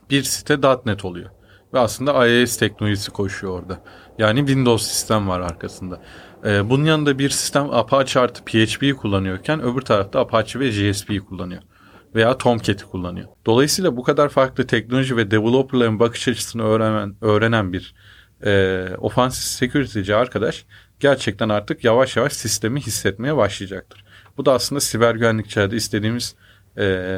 [0.09, 1.29] bir site .NET oluyor.
[1.73, 3.83] Ve aslında IIS teknolojisi koşuyor orada.
[4.17, 6.01] Yani Windows sistem var arkasında.
[6.45, 11.61] Ee, bunun yanında bir sistem Apache artı PHP'yi kullanıyorken öbür tarafta Apache ve JSP'yi kullanıyor.
[12.15, 13.27] Veya Tomcat'i kullanıyor.
[13.45, 17.95] Dolayısıyla bu kadar farklı teknoloji ve developerların bakış açısını öğrenen, öğrenen bir
[18.45, 20.65] e, offensive security'ci arkadaş
[21.01, 24.03] gerçekten artık yavaş yavaş sistemi hissetmeye başlayacaktır.
[24.37, 26.35] Bu da aslında siber güvenlikçilerde istediğimiz
[26.77, 27.17] e,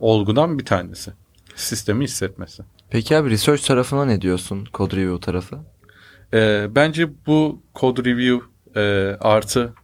[0.00, 1.12] olgudan bir tanesi.
[1.54, 2.62] Sistemi hissetmesi.
[2.90, 4.68] Peki abi research tarafına ne diyorsun?
[4.74, 5.58] Code review tarafı?
[6.34, 8.46] E, bence bu code review
[8.80, 9.74] e, artı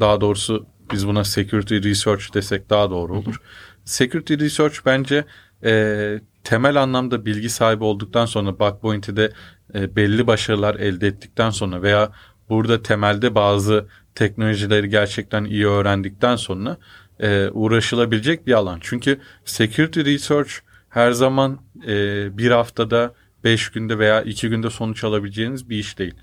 [0.00, 3.40] daha doğrusu biz buna security research desek daha doğru olur.
[3.84, 5.24] security research bence
[5.64, 9.32] e, temel anlamda bilgi sahibi olduktan sonra bug bounty'de de
[9.74, 12.12] e, belli başarılar elde ettikten sonra veya
[12.48, 16.76] burada temelde bazı teknolojileri gerçekten iyi öğrendikten sonra
[17.20, 18.78] e, uğraşılabilecek bir alan.
[18.82, 20.52] Çünkü security research
[20.88, 26.14] her zaman e, bir haftada, beş günde veya iki günde sonuç alabileceğiniz bir iş değil.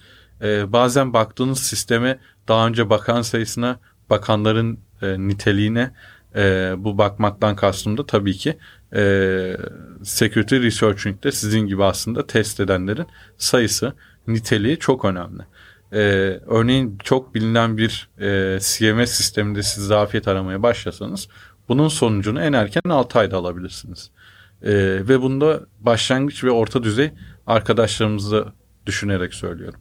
[0.41, 3.79] E, bazen baktığınız sisteme daha önce bakan sayısına,
[4.09, 5.91] bakanların e, niteliğine
[6.35, 8.57] e, bu bakmaktan kastım da tabii ki
[8.95, 9.01] e,
[10.03, 13.05] security researching'de sizin gibi aslında test edenlerin
[13.37, 13.93] sayısı,
[14.27, 15.41] niteliği çok önemli.
[15.93, 15.97] Ee,
[16.47, 21.27] örneğin çok bilinen bir e, CMS sisteminde siz zafiyet aramaya başlasanız
[21.69, 24.11] bunun sonucunu en erken 6 ayda alabilirsiniz.
[24.63, 24.71] Ee,
[25.07, 27.11] ve bunda başlangıç ve orta düzey
[27.47, 28.45] arkadaşlarımızı
[28.85, 29.79] düşünerek söylüyorum.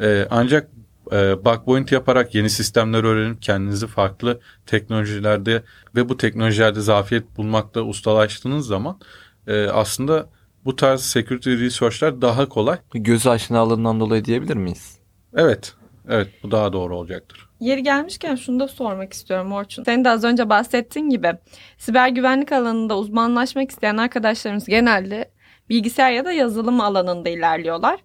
[0.00, 0.70] Ee, ancak
[1.12, 5.62] e, bug bounty yaparak yeni sistemler öğrenip kendinizi farklı teknolojilerde
[5.94, 9.00] ve bu teknolojilerde zafiyet bulmakta ustalaştığınız zaman
[9.46, 10.28] e, aslında
[10.64, 12.78] bu tarz security research'lar daha kolay.
[12.94, 15.03] Göz aşinalığından dolayı diyebilir miyiz?
[15.34, 15.74] Evet.
[16.08, 17.48] Evet bu daha doğru olacaktır.
[17.60, 19.84] Yeri gelmişken şunu da sormak istiyorum Orçun.
[19.84, 21.32] Senin de az önce bahsettiğin gibi
[21.78, 25.30] siber güvenlik alanında uzmanlaşmak isteyen arkadaşlarımız genelde
[25.68, 28.00] bilgisayar ya da yazılım alanında ilerliyorlar.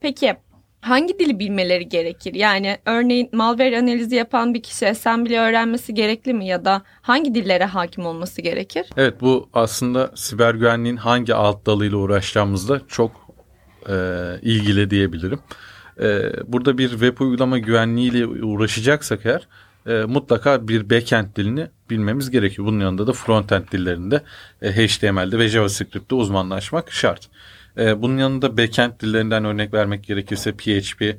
[0.00, 0.36] Peki
[0.80, 2.34] hangi dili bilmeleri gerekir?
[2.34, 7.64] Yani örneğin malware analizi yapan bir kişi assembly öğrenmesi gerekli mi ya da hangi dillere
[7.64, 8.86] hakim olması gerekir?
[8.96, 13.10] Evet bu aslında siber güvenliğin hangi alt dalıyla uğraşacağımızda çok
[13.88, 13.94] e,
[14.42, 15.40] ilgili diyebilirim.
[16.02, 19.48] E, burada bir web uygulama güvenliğiyle uğraşacaksak eğer
[19.86, 22.68] e, mutlaka bir backend dilini bilmemiz gerekiyor.
[22.68, 24.22] Bunun yanında da frontend dillerinde
[24.62, 27.28] e, HTML'de ve JavaScript'te uzmanlaşmak şart.
[27.78, 31.14] E, bunun yanında backend dillerinden örnek vermek gerekirse PHP e,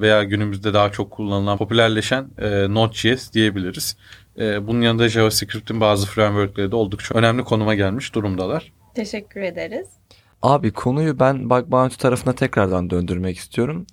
[0.00, 3.96] veya günümüzde daha çok kullanılan popülerleşen e, Node.js diyebiliriz.
[4.38, 8.72] E, bunun yanında JavaScript'in bazı framework'leri de oldukça önemli konuma gelmiş durumdalar.
[8.94, 9.88] Teşekkür ederiz.
[10.42, 13.86] Abi konuyu ben bug bounty tarafına tekrardan döndürmek istiyorum.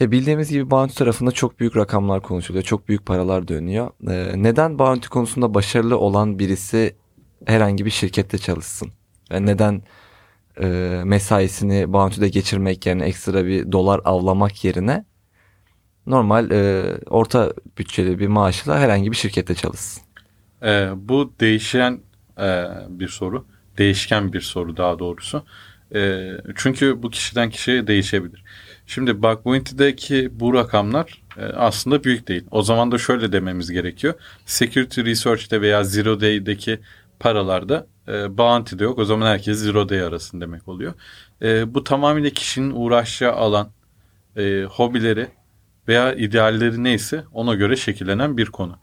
[0.00, 2.64] Ya bildiğimiz gibi bounty tarafında çok büyük rakamlar konuşuluyor.
[2.64, 3.90] Çok büyük paralar dönüyor.
[4.08, 6.96] Ee, neden bounty konusunda başarılı olan birisi
[7.46, 8.88] herhangi bir şirkette çalışsın?
[9.30, 9.82] Yani neden
[10.60, 10.66] e,
[11.04, 15.04] mesaisini bounty'de geçirmek yerine ekstra bir dolar avlamak yerine
[16.06, 20.02] normal e, orta bütçeli bir maaşla herhangi bir şirkette çalışsın?
[20.62, 22.00] Ee, bu değişen
[22.38, 23.46] e, bir soru.
[23.78, 25.44] Değişken bir soru daha doğrusu.
[25.94, 28.44] E, çünkü bu kişiden kişiye değişebilir.
[28.86, 32.44] Şimdi Bug Bounty'deki bu rakamlar e, aslında büyük değil.
[32.50, 34.14] O zaman da şöyle dememiz gerekiyor.
[34.46, 36.80] Security Research'te veya Zero Day'deki
[37.20, 38.98] paralarda e, Bounty'de yok.
[38.98, 40.94] O zaman herkes Zero Day arasın demek oluyor.
[41.42, 43.70] E, bu tamamıyla kişinin uğraşacağı alan,
[44.36, 45.28] e, hobileri
[45.88, 48.78] veya idealleri neyse ona göre şekillenen bir konu.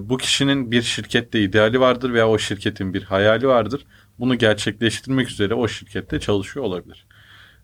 [0.00, 3.86] Bu kişinin bir şirkette ideali vardır veya o şirketin bir hayali vardır.
[4.18, 7.06] Bunu gerçekleştirmek üzere o şirkette çalışıyor olabilir.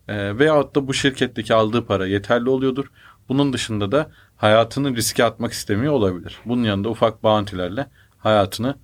[0.07, 2.85] E, veyahut da bu şirketteki aldığı para yeterli oluyordur.
[3.29, 6.37] Bunun dışında da hayatını riske atmak istemiyor olabilir.
[6.45, 8.75] Bunun yanında ufak bounty'lerle hayatını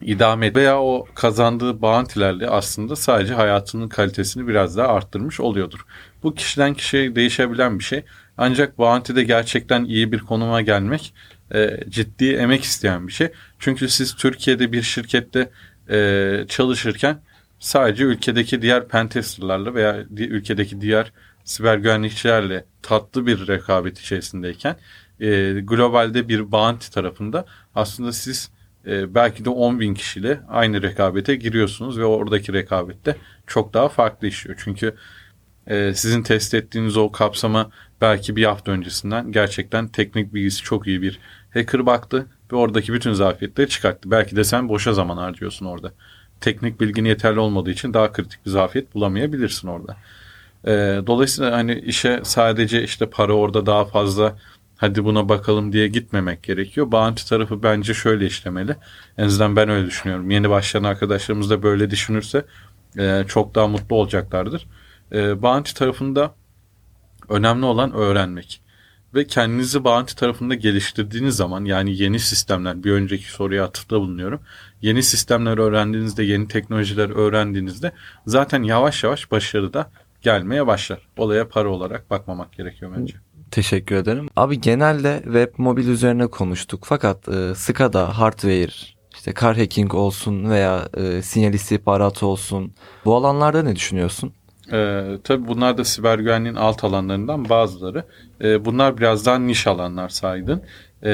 [0.00, 5.86] idame et veya o kazandığı bounty'lerle aslında sadece hayatının kalitesini biraz daha arttırmış oluyordur.
[6.22, 8.04] Bu kişiden kişiye değişebilen bir şey.
[8.38, 11.14] Ancak bounty'de gerçekten iyi bir konuma gelmek
[11.54, 13.32] e, ciddi emek isteyen bir şey.
[13.58, 15.50] Çünkü siz Türkiye'de bir şirkette
[15.92, 17.20] e, çalışırken
[17.58, 21.12] sadece ülkedeki diğer pentesterlarla veya ülkedeki diğer
[21.44, 24.76] siber güvenlikçilerle tatlı bir rekabet içerisindeyken
[25.20, 28.50] e, globalde bir bounty tarafında aslında siz
[28.86, 34.28] e, belki de 10 bin kişiyle aynı rekabete giriyorsunuz ve oradaki rekabette çok daha farklı
[34.28, 34.60] işliyor.
[34.64, 34.94] Çünkü
[35.66, 41.02] e, sizin test ettiğiniz o kapsama belki bir hafta öncesinden gerçekten teknik bilgisi çok iyi
[41.02, 41.18] bir
[41.54, 44.10] hacker baktı ve oradaki bütün zafiyetleri çıkarttı.
[44.10, 45.92] Belki de sen boşa zaman harcıyorsun orada.
[46.40, 49.96] Teknik bilgin yeterli olmadığı için daha kritik bir zafiyet bulamayabilirsin orada.
[50.64, 50.70] E,
[51.06, 54.36] dolayısıyla hani işe sadece işte para orada daha fazla
[54.76, 56.92] hadi buna bakalım diye gitmemek gerekiyor.
[56.92, 58.76] Bounty tarafı bence şöyle işlemeli.
[59.18, 60.30] En azından ben öyle düşünüyorum.
[60.30, 62.44] Yeni başlayan arkadaşlarımız da böyle düşünürse
[62.98, 64.66] e, çok daha mutlu olacaklardır.
[65.12, 66.34] E, bounty tarafında
[67.28, 68.62] önemli olan öğrenmek.
[69.14, 74.40] Ve kendinizi bounty tarafında geliştirdiğiniz zaman yani yeni sistemler bir önceki soruya atıfta bulunuyorum.
[74.82, 77.92] Yeni sistemler öğrendiğinizde, yeni teknolojiler öğrendiğinizde
[78.26, 79.90] zaten yavaş yavaş başarı da
[80.22, 81.08] gelmeye başlar.
[81.16, 83.14] Olaya para olarak bakmamak gerekiyor bence.
[83.50, 84.28] Teşekkür ederim.
[84.36, 88.72] Abi genelde web mobil üzerine konuştuk fakat e, SCADA, hardware,
[89.14, 94.32] işte car hacking olsun veya e, sinyal istihbaratı olsun bu alanlarda ne düşünüyorsun?
[94.72, 98.04] Ee, tabii bunlar da siber güvenliğin alt alanlarından bazıları.
[98.40, 100.62] Ee, bunlar biraz daha niş alanlar saydın.
[101.02, 101.12] Ee,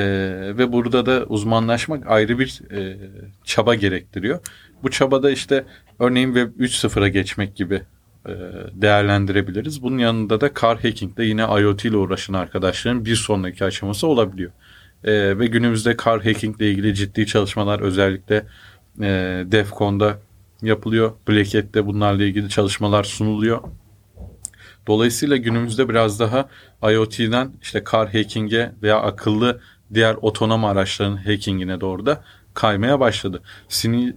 [0.59, 2.97] ve burada da uzmanlaşmak ayrı bir e,
[3.45, 4.41] çaba gerektiriyor.
[4.83, 5.65] Bu çabada işte
[5.99, 7.83] örneğin Web 3.0'a geçmek gibi
[8.27, 8.33] e,
[8.73, 9.83] değerlendirebiliriz.
[9.83, 14.51] Bunun yanında da car hacking de yine IoT ile uğraşan arkadaşların bir sonraki aşaması olabiliyor.
[15.05, 18.47] E, ve günümüzde car hacking ile ilgili ciddi çalışmalar özellikle
[19.01, 20.19] e, DEFCON'da
[20.63, 21.13] yapılıyor.
[21.29, 23.61] Black Hat'te bunlarla ilgili çalışmalar sunuluyor.
[24.87, 26.49] Dolayısıyla günümüzde biraz daha
[26.83, 29.61] IoT'den işte car hacking'e veya akıllı
[29.95, 33.43] diğer otonom araçların hacking'ine doğru da kaymaya başladı.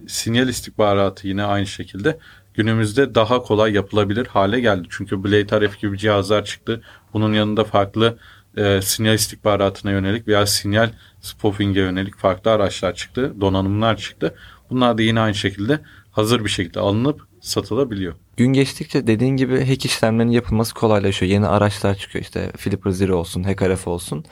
[0.06, 2.18] Sinyal istihbaratı yine aynı şekilde
[2.54, 4.88] günümüzde daha kolay yapılabilir hale geldi.
[4.90, 6.82] Çünkü Blade RF gibi cihazlar çıktı.
[7.12, 8.18] Bunun yanında farklı
[8.56, 13.32] e, sinyal istihbaratına yönelik veya sinyal spoofing'e yönelik farklı araçlar çıktı.
[13.40, 14.34] Donanımlar çıktı.
[14.70, 15.80] Bunlar da yine aynı şekilde
[16.12, 18.14] hazır bir şekilde alınıp satılabiliyor.
[18.36, 21.32] Gün geçtikçe dediğin gibi hack işlemlerinin yapılması kolaylaşıyor.
[21.32, 24.24] Yeni araçlar çıkıyor işte Flipper Zero olsun, HackerF olsun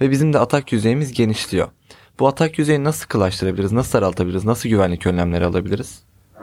[0.00, 1.68] ve bizim de atak yüzeyimiz genişliyor.
[2.18, 6.02] Bu atak yüzeyini nasıl sıkılaştırabiliriz, nasıl daraltabiliriz, nasıl güvenlik önlemleri alabiliriz?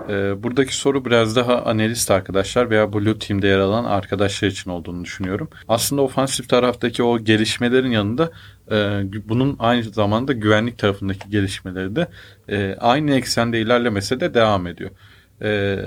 [0.10, 5.04] Ee, buradaki soru biraz daha analist arkadaşlar veya Blue Team'de yer alan arkadaşlar için olduğunu
[5.04, 5.50] düşünüyorum.
[5.68, 8.32] Aslında ofansif taraftaki o gelişmelerin yanında
[8.72, 8.76] e,
[9.30, 12.08] bunun aynı zamanda güvenlik tarafındaki gelişmeleri de
[12.50, 14.90] e, aynı eksende ilerlemese de devam ediyor.
[15.42, 15.80] E,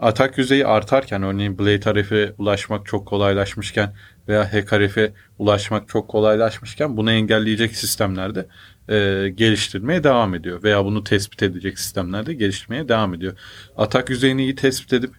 [0.00, 3.92] atak yüzeyi artarken örneğin Blade RF'e ulaşmak çok kolaylaşmışken
[4.28, 4.98] veya Hack
[5.38, 8.46] ulaşmak çok kolaylaşmışken bunu engelleyecek sistemlerde
[8.88, 10.62] e, geliştirmeye devam ediyor.
[10.62, 13.32] Veya bunu tespit edecek sistemlerde geliştirmeye devam ediyor.
[13.76, 15.10] Atak yüzeyini iyi tespit edip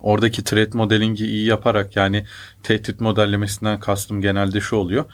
[0.00, 2.26] oradaki threat modelingi iyi yaparak yani
[2.62, 5.04] tehdit modellemesinden kastım genelde şu oluyor.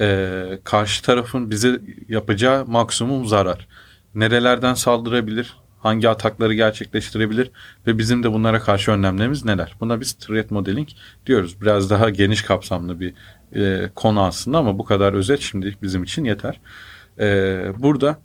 [0.00, 3.68] E, karşı tarafın bize yapacağı maksimum zarar.
[4.14, 5.56] Nerelerden saldırabilir?
[5.80, 7.50] Hangi atakları gerçekleştirebilir?
[7.86, 9.76] Ve bizim de bunlara karşı önlemlerimiz neler?
[9.80, 10.88] Buna biz threat modeling
[11.26, 11.60] diyoruz.
[11.60, 13.14] Biraz daha geniş kapsamlı bir
[13.54, 16.60] e, konu aslında ama bu kadar özet şimdi bizim için yeter.
[17.20, 18.18] Ee, burada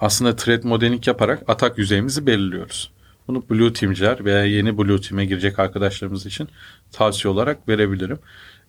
[0.00, 2.92] aslında threat modeling yaparak atak yüzeyimizi belirliyoruz.
[3.28, 6.48] Bunu Blue Team'ciler veya yeni Blue Team'e girecek arkadaşlarımız için
[6.92, 8.18] tavsiye olarak verebilirim.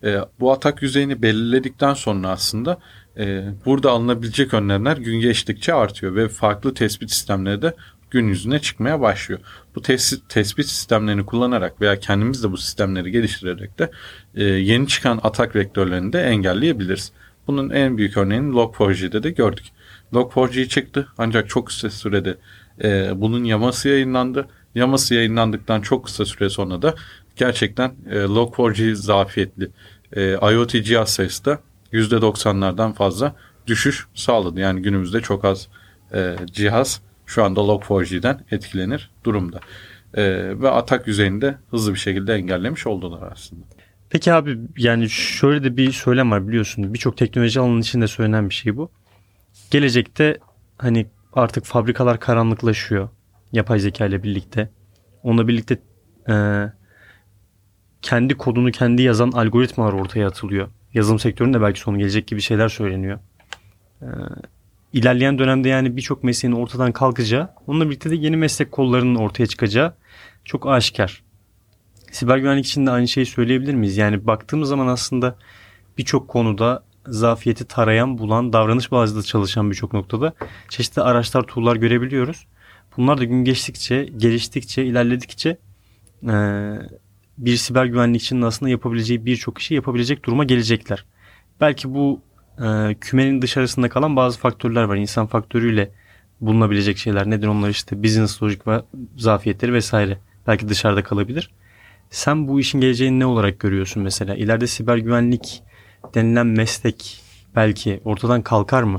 [0.04, 2.78] E, bu atak yüzeyini belirledikten sonra aslında
[3.18, 7.74] e, burada alınabilecek önlemler gün geçtikçe artıyor ve farklı tespit sistemleri de
[8.10, 9.40] gün yüzüne çıkmaya başlıyor.
[9.74, 13.90] Bu tespit, tespit sistemlerini kullanarak veya kendimiz de bu sistemleri geliştirerek de
[14.34, 17.12] e, yeni çıkan atak vektörlerini de engelleyebiliriz.
[17.46, 19.64] Bunun en büyük örneğini Log4j'de de gördük.
[20.12, 22.36] Log4j çıktı ancak çok kısa sürede
[22.82, 24.48] e, bunun yaması yayınlandı.
[24.74, 26.94] Yaması yayınlandıktan çok kısa süre sonra da
[27.36, 29.70] gerçekten e, Log4j zafiyetli
[30.16, 31.58] e, IoT cihaz sayısı da
[31.92, 33.34] %90'lardan fazla
[33.66, 34.60] düşüş sağladı.
[34.60, 35.68] Yani günümüzde çok az
[36.14, 39.60] e, cihaz şu anda Log4j'den etkilenir durumda.
[40.14, 40.22] E,
[40.60, 43.62] ve atak yüzeyinde hızlı bir şekilde engellemiş oldular aslında.
[44.12, 46.94] Peki abi yani şöyle de bir söylem var biliyorsun.
[46.94, 48.90] Birçok teknoloji alanının içinde söylenen bir şey bu.
[49.70, 50.38] Gelecekte
[50.78, 53.08] hani artık fabrikalar karanlıklaşıyor.
[53.52, 54.70] Yapay zeka ile birlikte.
[55.22, 55.78] Onunla birlikte
[56.28, 56.34] e,
[58.02, 60.68] kendi kodunu kendi yazan algoritmalar ortaya atılıyor.
[60.94, 63.18] Yazılım sektöründe belki sonu gelecek gibi şeyler söyleniyor.
[64.02, 64.06] E,
[64.92, 69.94] ilerleyen dönemde yani birçok mesleğin ortadan kalkacağı, onunla birlikte de yeni meslek kollarının ortaya çıkacağı
[70.44, 71.22] çok aşikar.
[72.12, 73.96] Siber güvenlik için de aynı şeyi söyleyebilir miyiz?
[73.96, 75.36] Yani baktığımız zaman aslında
[75.98, 80.34] birçok konuda zafiyeti tarayan, bulan, davranış bazlı çalışan birçok noktada
[80.68, 82.46] çeşitli araçlar, tool'lar görebiliyoruz.
[82.96, 85.58] Bunlar da gün geçtikçe, geliştikçe, ilerledikçe
[86.28, 86.34] e,
[87.38, 91.04] bir siber güvenlikçinin aslında yapabileceği birçok işi yapabilecek duruma gelecekler.
[91.60, 92.20] Belki bu
[92.64, 94.96] e, kümenin dışarısında kalan bazı faktörler var.
[94.96, 95.90] İnsan faktörüyle
[96.40, 97.30] bulunabilecek şeyler.
[97.30, 98.82] Nedir onlar işte business lojik ve
[99.16, 100.18] zafiyetleri vesaire.
[100.46, 101.50] Belki dışarıda kalabilir.
[102.12, 104.34] Sen bu işin geleceğini ne olarak görüyorsun mesela?
[104.34, 105.62] İleride siber güvenlik
[106.14, 107.22] denilen meslek
[107.56, 108.96] belki ortadan kalkar mı?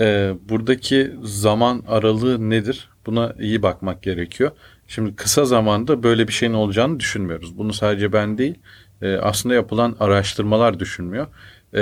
[0.00, 2.88] Ee, buradaki zaman aralığı nedir?
[3.06, 4.50] Buna iyi bakmak gerekiyor.
[4.88, 7.58] Şimdi kısa zamanda böyle bir şeyin olacağını düşünmüyoruz.
[7.58, 8.54] Bunu sadece ben değil,
[9.02, 11.26] e, aslında yapılan araştırmalar düşünmüyor.
[11.74, 11.80] E,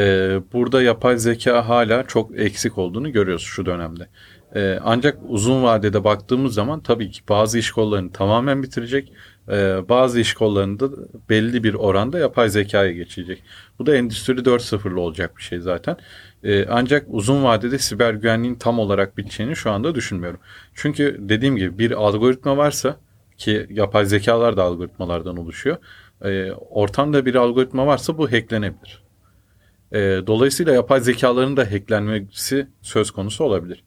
[0.53, 4.09] burada yapay zeka hala çok eksik olduğunu görüyoruz şu dönemde.
[4.55, 9.13] E, ancak uzun vadede baktığımız zaman tabii ki bazı iş kollarını tamamen bitirecek,
[9.49, 10.89] e, bazı iş kollarında
[11.31, 13.43] belli bir oranda yapay zekaya geçecek.
[13.79, 15.97] Bu da Endüstri 4.0'lı olacak bir şey zaten.
[16.45, 20.41] E, ancak uzun vadede siber güvenliğin tam olarak biteceğini şu anda düşünmüyorum.
[20.75, 22.97] Çünkü dediğim gibi bir algoritma varsa
[23.39, 25.77] ki yapay zekalar da algoritmalardan oluşuyor.
[26.25, 29.03] E, ortamda bir algoritma varsa bu hacklenebilir.
[29.93, 33.85] E, dolayısıyla yapay zekaların da hacklenmesi söz konusu olabilir.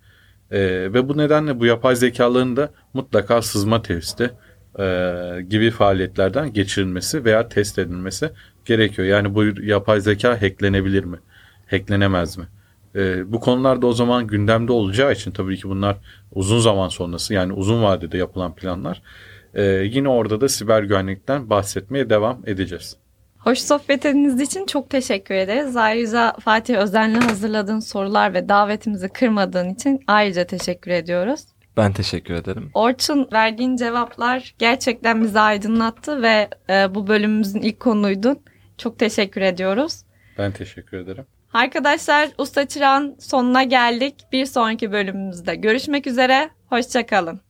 [0.51, 4.32] Ve bu nedenle bu yapay zekaların da mutlaka sızma testi
[4.80, 8.30] e, gibi faaliyetlerden geçirilmesi veya test edilmesi
[8.66, 9.08] gerekiyor.
[9.08, 11.18] Yani bu yapay zeka hacklenebilir mi?
[11.70, 12.46] Hacklenemez mi?
[12.96, 15.98] E, bu konularda o zaman gündemde olacağı için tabii ki bunlar
[16.32, 19.02] uzun zaman sonrası yani uzun vadede yapılan planlar.
[19.54, 22.98] E, yine orada da siber güvenlikten bahsetmeye devam edeceğiz.
[23.38, 25.78] Hoş sohbetiniz için çok teşekkür ederiz.
[25.78, 31.42] Ayrıca Fatih Özen'le hazırladığın sorular ve davetimizi kırmadığın için ayrıca teşekkür ediyoruz.
[31.78, 32.72] Ben teşekkür ederim.
[32.74, 38.40] Orçun verdiğin cevaplar gerçekten bizi aydınlattı ve e, bu bölümümüzün ilk konuydun.
[38.78, 40.02] Çok teşekkür ediyoruz.
[40.38, 41.26] Ben teşekkür ederim.
[41.54, 44.16] Arkadaşlar Usta Çırağan sonuna geldik.
[44.32, 46.50] Bir sonraki bölümümüzde görüşmek üzere.
[46.70, 47.42] Hoşçakalın.